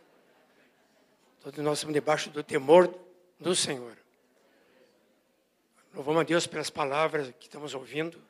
[1.40, 2.94] Todos nós estamos debaixo do temor
[3.38, 3.96] do Senhor.
[5.94, 8.20] Louvamos a Deus pelas palavras que estamos ouvindo,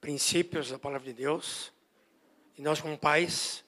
[0.00, 1.72] princípios da palavra de Deus.
[2.56, 3.64] E nós, como pais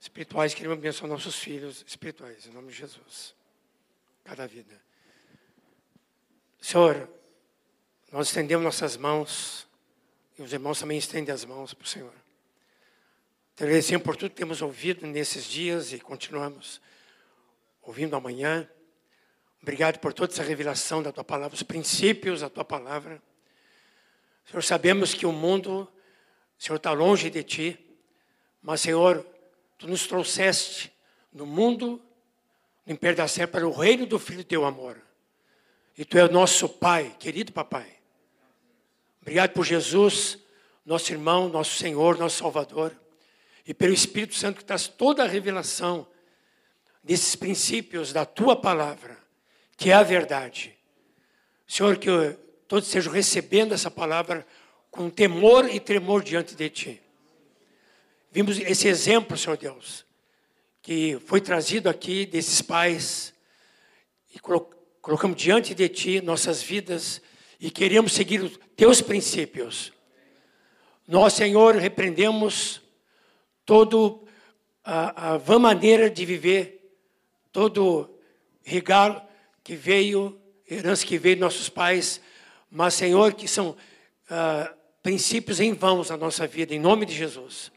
[0.00, 3.34] espirituais, queremos abençoar nossos filhos espirituais, em nome de Jesus.
[4.24, 4.80] Cada vida.
[6.60, 7.08] Senhor,
[8.10, 9.66] nós estendemos nossas mãos,
[10.38, 12.14] e os irmãos também estendem as mãos para o Senhor.
[13.56, 16.80] Te agradecemos por tudo que temos ouvido nesses dias e continuamos
[17.82, 18.68] ouvindo amanhã.
[19.60, 23.22] Obrigado por toda essa revelação da tua palavra, os princípios da tua palavra.
[24.44, 25.90] Senhor, sabemos que o mundo,
[26.58, 27.78] Senhor, está longe de ti,
[28.60, 29.26] mas, Senhor,
[29.78, 30.92] tu nos trouxeste
[31.32, 32.00] no mundo,
[32.86, 35.00] no Império da Serra, para o reino do Filho teu amor.
[35.96, 37.98] E tu é o nosso Pai, querido Papai.
[39.20, 40.38] Obrigado por Jesus,
[40.84, 42.96] nosso irmão, nosso Senhor, nosso Salvador.
[43.66, 46.06] E pelo Espírito Santo que traz toda a revelação
[47.02, 49.22] desses princípios da tua palavra
[49.82, 50.78] que é a verdade.
[51.66, 52.08] Senhor, que
[52.72, 54.46] todos estejam recebendo essa palavra
[54.90, 57.02] com temor e tremor diante de Ti.
[58.30, 60.06] Vimos esse exemplo, Senhor Deus,
[60.80, 63.34] que foi trazido aqui desses pais
[64.34, 67.20] e colocamos diante de Ti nossas vidas
[67.60, 69.92] e queremos seguir os Teus princípios.
[71.06, 72.80] Nós, Senhor, repreendemos
[73.66, 74.26] todo
[74.82, 76.96] a, a vã maneira de viver,
[77.52, 78.18] todo
[78.62, 79.20] regalo,
[79.62, 82.18] que veio, herança que veio de nossos pais,
[82.74, 83.76] mas, Senhor, que são
[84.30, 84.72] ah,
[85.02, 87.70] princípios em vãos na nossa vida, em nome de Jesus.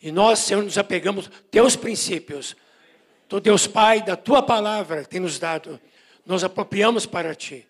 [0.00, 2.54] E nós, Senhor, nos apegamos teus princípios.
[3.28, 5.80] Tu, Deus Pai, da tua palavra que tem nos dado,
[6.26, 7.66] nos apropriamos para ti.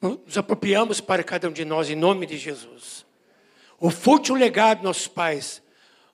[0.00, 3.04] Nos apropriamos para cada um de nós, em nome de Jesus.
[3.78, 5.62] O fútil legado dos nossos pais,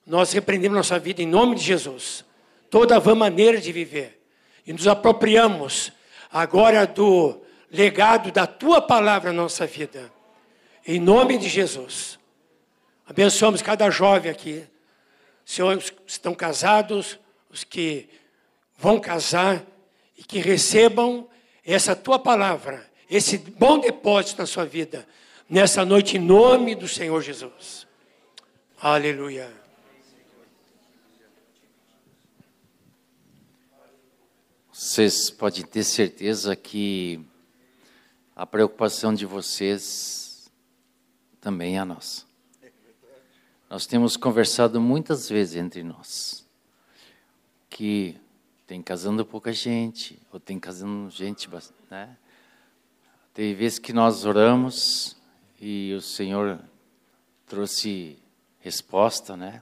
[0.05, 2.25] nós repreendemos nossa vida em nome de Jesus.
[2.69, 4.21] Toda a vã maneira de viver.
[4.67, 5.89] E nos apropriamos
[6.29, 7.41] agora do
[7.71, 10.11] legado da tua palavra na nossa vida.
[10.85, 12.17] Em nome de Jesus.
[13.05, 14.65] Abençoamos cada jovem aqui.
[15.45, 17.19] Senhor, os que estão casados,
[17.49, 18.09] os que
[18.77, 19.65] vão casar
[20.17, 21.27] e que recebam
[21.65, 25.07] essa tua palavra, esse bom depósito na sua vida,
[25.49, 27.87] nessa noite, em nome do Senhor Jesus.
[28.79, 29.51] Aleluia.
[34.71, 37.19] Vocês podem ter certeza que
[38.39, 40.49] a preocupação de vocês
[41.41, 42.23] também é a nossa.
[43.69, 46.47] Nós temos conversado muitas vezes entre nós
[47.69, 48.15] que
[48.65, 51.49] tem casando pouca gente, ou tem casando gente,
[51.91, 52.15] né?
[53.33, 55.17] Tem vezes que nós oramos
[55.59, 56.61] e o Senhor
[57.45, 58.17] trouxe
[58.61, 59.61] resposta, né?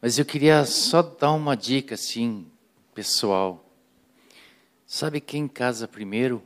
[0.00, 2.46] Mas eu queria só dar uma dica assim,
[2.94, 3.68] pessoal.
[4.86, 6.40] Sabe quem casa primeiro?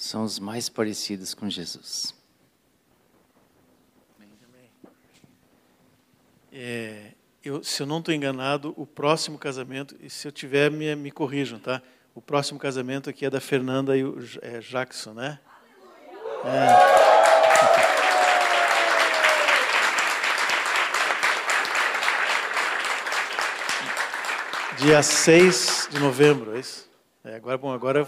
[0.00, 2.14] São os mais parecidos com Jesus.
[6.52, 7.14] É,
[7.44, 11.10] eu, se eu não estou enganado, o próximo casamento, e se eu tiver, me, me
[11.10, 11.82] corrijam, tá?
[12.14, 15.40] O próximo casamento aqui é da Fernanda e o é, Jackson, né?
[16.44, 16.68] É.
[24.78, 26.88] Dia 6 de novembro, é isso?
[27.24, 28.06] É, agora, bom, agora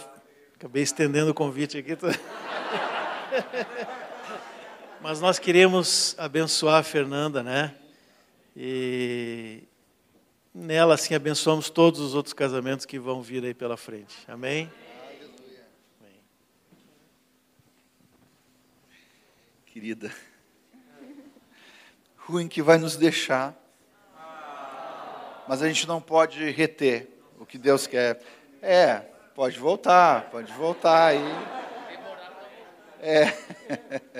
[0.60, 1.96] acabei estendendo o convite aqui.
[5.00, 7.74] Mas nós queremos abençoar a Fernanda, né?
[8.54, 9.62] E
[10.54, 14.14] nela, assim, abençoamos todos os outros casamentos que vão vir aí pela frente.
[14.28, 14.70] Amém?
[15.98, 16.20] Amém.
[19.64, 20.12] Querida,
[22.18, 23.58] ruim que vai nos deixar
[25.48, 28.20] mas a gente não pode reter o que Deus quer.
[28.62, 31.22] É, pode voltar, pode voltar aí.
[33.00, 33.32] É.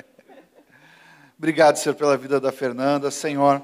[1.36, 3.62] Obrigado, Senhor, pela vida da Fernanda, Senhor.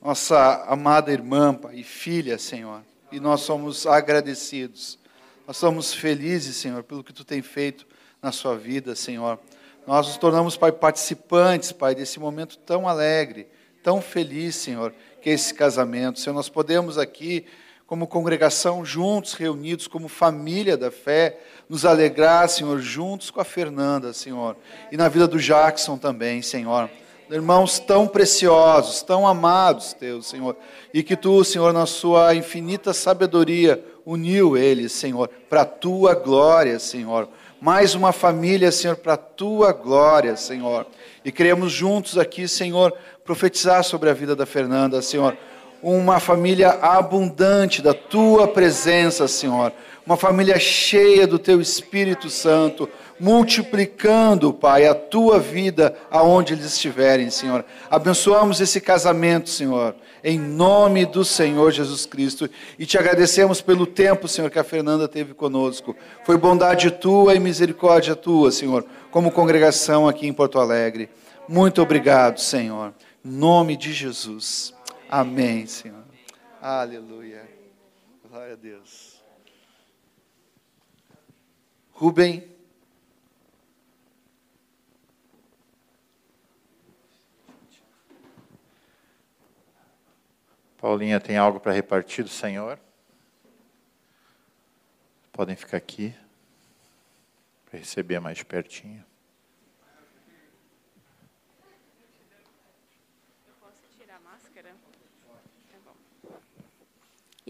[0.00, 2.82] Nossa amada irmã e filha, Senhor.
[3.12, 4.98] E nós somos agradecidos.
[5.46, 7.86] Nós somos felizes, Senhor, pelo que tu tem feito
[8.22, 9.38] na sua vida, Senhor.
[9.86, 13.48] Nós nos tornamos, Pai, participantes, Pai, desse momento tão alegre,
[13.82, 16.20] tão feliz, Senhor, que esse casamento.
[16.20, 17.46] Senhor, nós podemos aqui
[17.90, 24.12] como congregação, juntos, reunidos, como família da fé, nos alegrar, Senhor, juntos com a Fernanda,
[24.12, 24.56] Senhor,
[24.92, 26.88] e na vida do Jackson também, Senhor.
[27.28, 30.56] Irmãos tão preciosos, tão amados, Teus, Senhor,
[30.94, 36.78] e que Tu, Senhor, na Sua infinita sabedoria, uniu eles, Senhor, para a Tua glória,
[36.78, 37.28] Senhor.
[37.60, 40.86] Mais uma família, Senhor, para a Tua glória, Senhor.
[41.24, 42.94] E queremos juntos aqui, Senhor,
[43.24, 45.36] profetizar sobre a vida da Fernanda, Senhor.
[45.82, 49.72] Uma família abundante da tua presença, Senhor.
[50.04, 52.88] Uma família cheia do teu Espírito Santo,
[53.18, 57.64] multiplicando, Pai, a tua vida aonde eles estiverem, Senhor.
[57.90, 59.94] Abençoamos esse casamento, Senhor,
[60.24, 62.48] em nome do Senhor Jesus Cristo.
[62.78, 65.94] E te agradecemos pelo tempo, Senhor, que a Fernanda teve conosco.
[66.24, 71.08] Foi bondade tua e misericórdia tua, Senhor, como congregação aqui em Porto Alegre.
[71.46, 72.92] Muito obrigado, Senhor.
[73.24, 74.74] Em nome de Jesus.
[75.12, 76.04] Amém, Senhor.
[76.62, 77.50] Aleluia.
[78.28, 79.20] Glória a Deus.
[81.90, 82.48] Rubem.
[90.78, 92.78] Paulinha tem algo para repartir do Senhor?
[95.32, 96.14] Podem ficar aqui
[97.68, 99.04] para receber mais pertinho.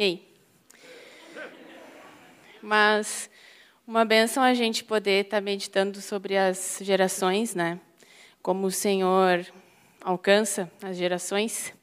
[0.00, 0.22] E aí?
[2.62, 3.28] Mas
[3.86, 7.78] uma benção a gente poder estar tá meditando sobre as gerações, né?
[8.40, 9.44] Como o Senhor
[10.00, 11.74] alcança as gerações.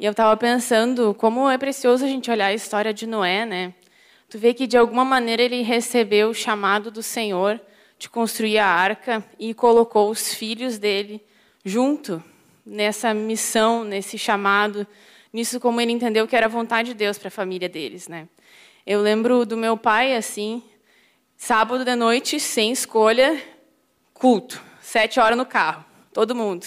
[0.00, 3.74] E eu estava pensando como é precioso a gente olhar a história de Noé, né?
[4.30, 7.60] Tu vê que de alguma maneira ele recebeu o chamado do Senhor
[7.98, 11.22] de construir a arca e colocou os filhos dele
[11.62, 12.24] junto
[12.64, 14.86] nessa missão, nesse chamado
[15.34, 18.28] nisso como ele entendeu que era vontade de Deus para a família deles, né?
[18.86, 20.62] Eu lembro do meu pai assim,
[21.36, 23.42] sábado de noite, sem escolha,
[24.12, 26.64] culto, sete horas no carro, todo mundo.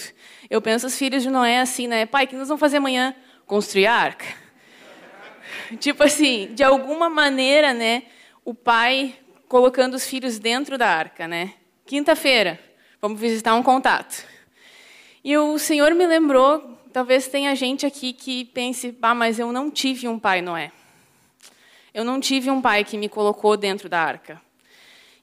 [0.50, 2.04] Eu penso os filhos de Noé assim, né?
[2.04, 3.14] Pai, o que nós vamos fazer amanhã?
[3.46, 4.26] Construir a arca.
[5.80, 8.02] tipo assim, de alguma maneira, né?
[8.44, 9.14] O pai
[9.48, 11.54] colocando os filhos dentro da arca, né?
[11.86, 12.60] Quinta-feira,
[13.00, 14.26] vamos visitar um contato.
[15.24, 19.70] E o Senhor me lembrou talvez tenha gente aqui que pense, ah, mas eu não
[19.70, 20.72] tive um pai Noé.
[21.94, 24.42] Eu não tive um pai que me colocou dentro da arca.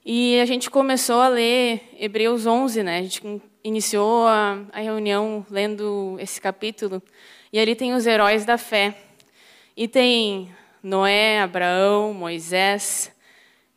[0.02, 2.98] E a gente começou a ler Hebreus 11, né?
[3.00, 7.02] A gente iniciou a, a reunião lendo esse capítulo.
[7.52, 8.96] E ali tem os heróis da fé.
[9.76, 10.50] E tem
[10.82, 13.12] Noé, Abraão, Moisés.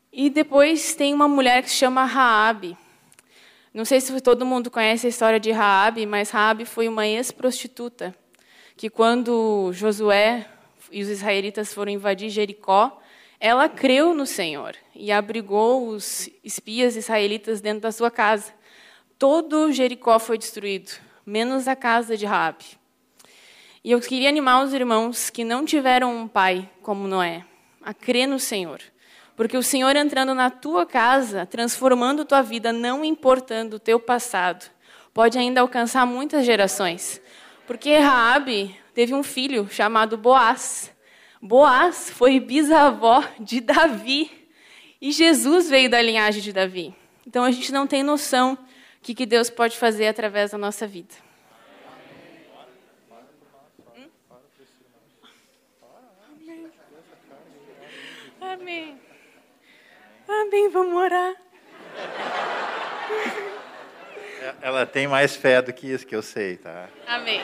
[0.09, 2.77] E depois tem uma mulher que se chama Raabe.
[3.79, 8.13] Não sei se todo mundo conhece a história de Raabe, mas Raabe foi uma ex-prostituta
[8.75, 10.45] que quando Josué
[10.91, 13.01] e os israelitas foram invadir Jericó,
[13.39, 18.53] ela creu no Senhor e abrigou os espias israelitas dentro da sua casa.
[19.17, 20.91] Todo Jericó foi destruído,
[21.25, 22.65] menos a casa de Raabe.
[23.81, 27.45] E eu queria animar os irmãos que não tiveram um pai como Noé
[27.81, 28.81] a crer no Senhor
[29.39, 34.69] porque o Senhor entrando na tua casa, transformando tua vida, não importando o teu passado,
[35.13, 37.21] pode ainda alcançar muitas gerações.
[37.65, 40.93] Porque Raabe teve um filho chamado Boaz.
[41.41, 44.29] Boaz foi bisavó de Davi.
[44.99, 46.93] E Jesus veio da linhagem de Davi.
[47.25, 48.59] Então a gente não tem noção do
[49.01, 51.15] que, que Deus pode fazer através da nossa vida.
[58.41, 58.98] Amém.
[58.98, 58.98] Amém,
[60.71, 61.35] vamos orar.
[64.61, 66.87] Ela tem mais fé do que isso que eu sei, tá?
[67.07, 67.41] Amém.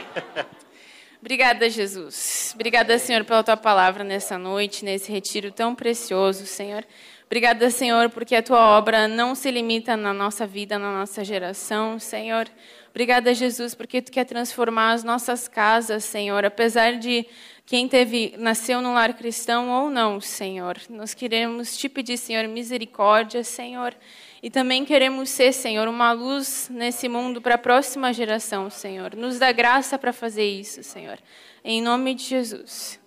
[1.19, 2.51] Obrigada, Jesus.
[2.53, 6.85] Obrigada, Senhor, pela tua palavra nessa noite, nesse retiro tão precioso, Senhor.
[7.25, 11.97] Obrigada, Senhor, porque a tua obra não se limita na nossa vida, na nossa geração,
[11.97, 12.47] Senhor.
[12.91, 17.25] Obrigada, Jesus, porque tu quer transformar as nossas casas, Senhor, apesar de
[17.65, 20.77] quem teve nasceu num lar cristão ou não, Senhor.
[20.87, 23.95] Nós queremos te pedir, Senhor, misericórdia, Senhor,
[24.43, 29.15] e também queremos ser, Senhor, uma luz nesse mundo para a próxima geração, Senhor.
[29.15, 31.17] Nos dá graça para fazer isso, Senhor.
[31.63, 32.99] Em nome de Jesus.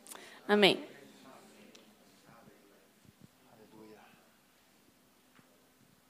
[0.48, 0.80] Amém.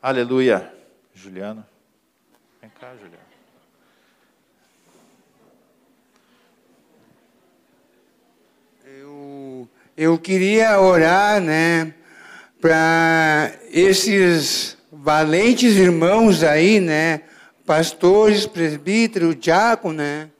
[0.00, 0.72] Aleluia.
[1.12, 1.66] Juliano.
[2.62, 3.28] Vem cá, Juliano.
[9.98, 11.92] Eu queria orar, né,
[12.60, 17.22] para esses valentes irmãos aí, né,
[17.66, 20.30] pastores, presbíteros, diácono, né,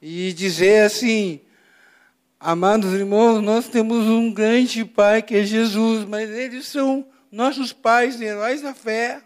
[0.00, 1.38] e dizer assim,
[2.44, 8.20] Amados irmãos, nós temos um grande Pai que é Jesus, mas eles são nossos pais,
[8.20, 9.20] heróis da fé.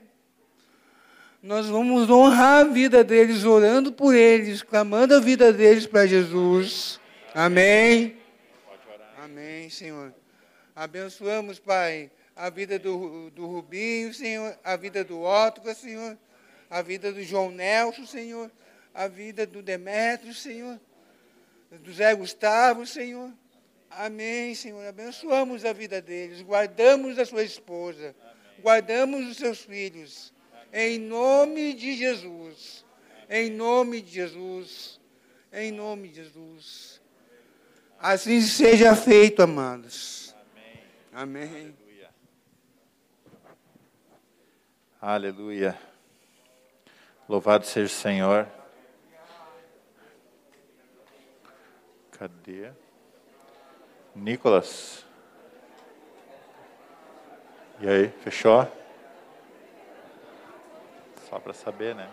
[1.42, 7.00] Nós vamos honrar a vida deles, orando por eles, clamando a vida deles para Jesus.
[7.34, 8.15] Amém.
[9.70, 10.14] Senhor.
[10.74, 16.18] Abençoamos, Pai, a vida do, do Rubinho, Senhor, a vida do Ótica, Senhor,
[16.68, 18.50] a vida do João Nelson, Senhor,
[18.94, 20.78] a vida do Demétrio, Senhor,
[21.70, 23.32] do Zé Gustavo, Senhor.
[23.90, 24.86] Amém, Senhor.
[24.86, 28.14] Abençoamos a vida deles, guardamos a sua esposa,
[28.60, 30.32] guardamos os seus filhos.
[30.72, 32.84] Em nome de Jesus.
[33.30, 35.00] Em nome de Jesus.
[35.52, 36.95] Em nome de Jesus.
[37.98, 40.34] Assim seja feito, amados.
[41.12, 41.46] Amém.
[41.46, 41.86] Amém.
[45.00, 45.78] Aleluia.
[47.28, 48.48] Louvado seja o Senhor.
[52.12, 52.70] Cadê?
[54.14, 55.04] Nicolas.
[57.80, 58.66] E aí, fechou?
[61.28, 62.10] Só para saber, né?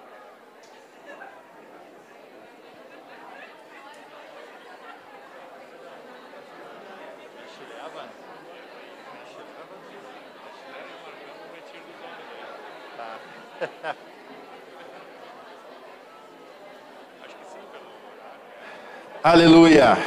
[19.23, 19.97] Aleluia.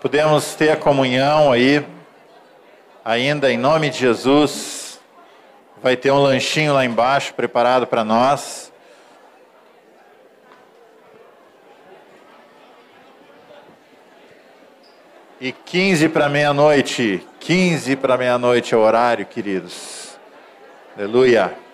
[0.00, 1.84] Podemos ter a comunhão aí,
[3.04, 4.98] ainda em nome de Jesus.
[5.82, 8.72] Vai ter um lanchinho lá embaixo preparado para nós.
[15.40, 20.18] E 15 para meia-noite, 15 para meia-noite é o horário, queridos.
[20.96, 21.67] Aleluia.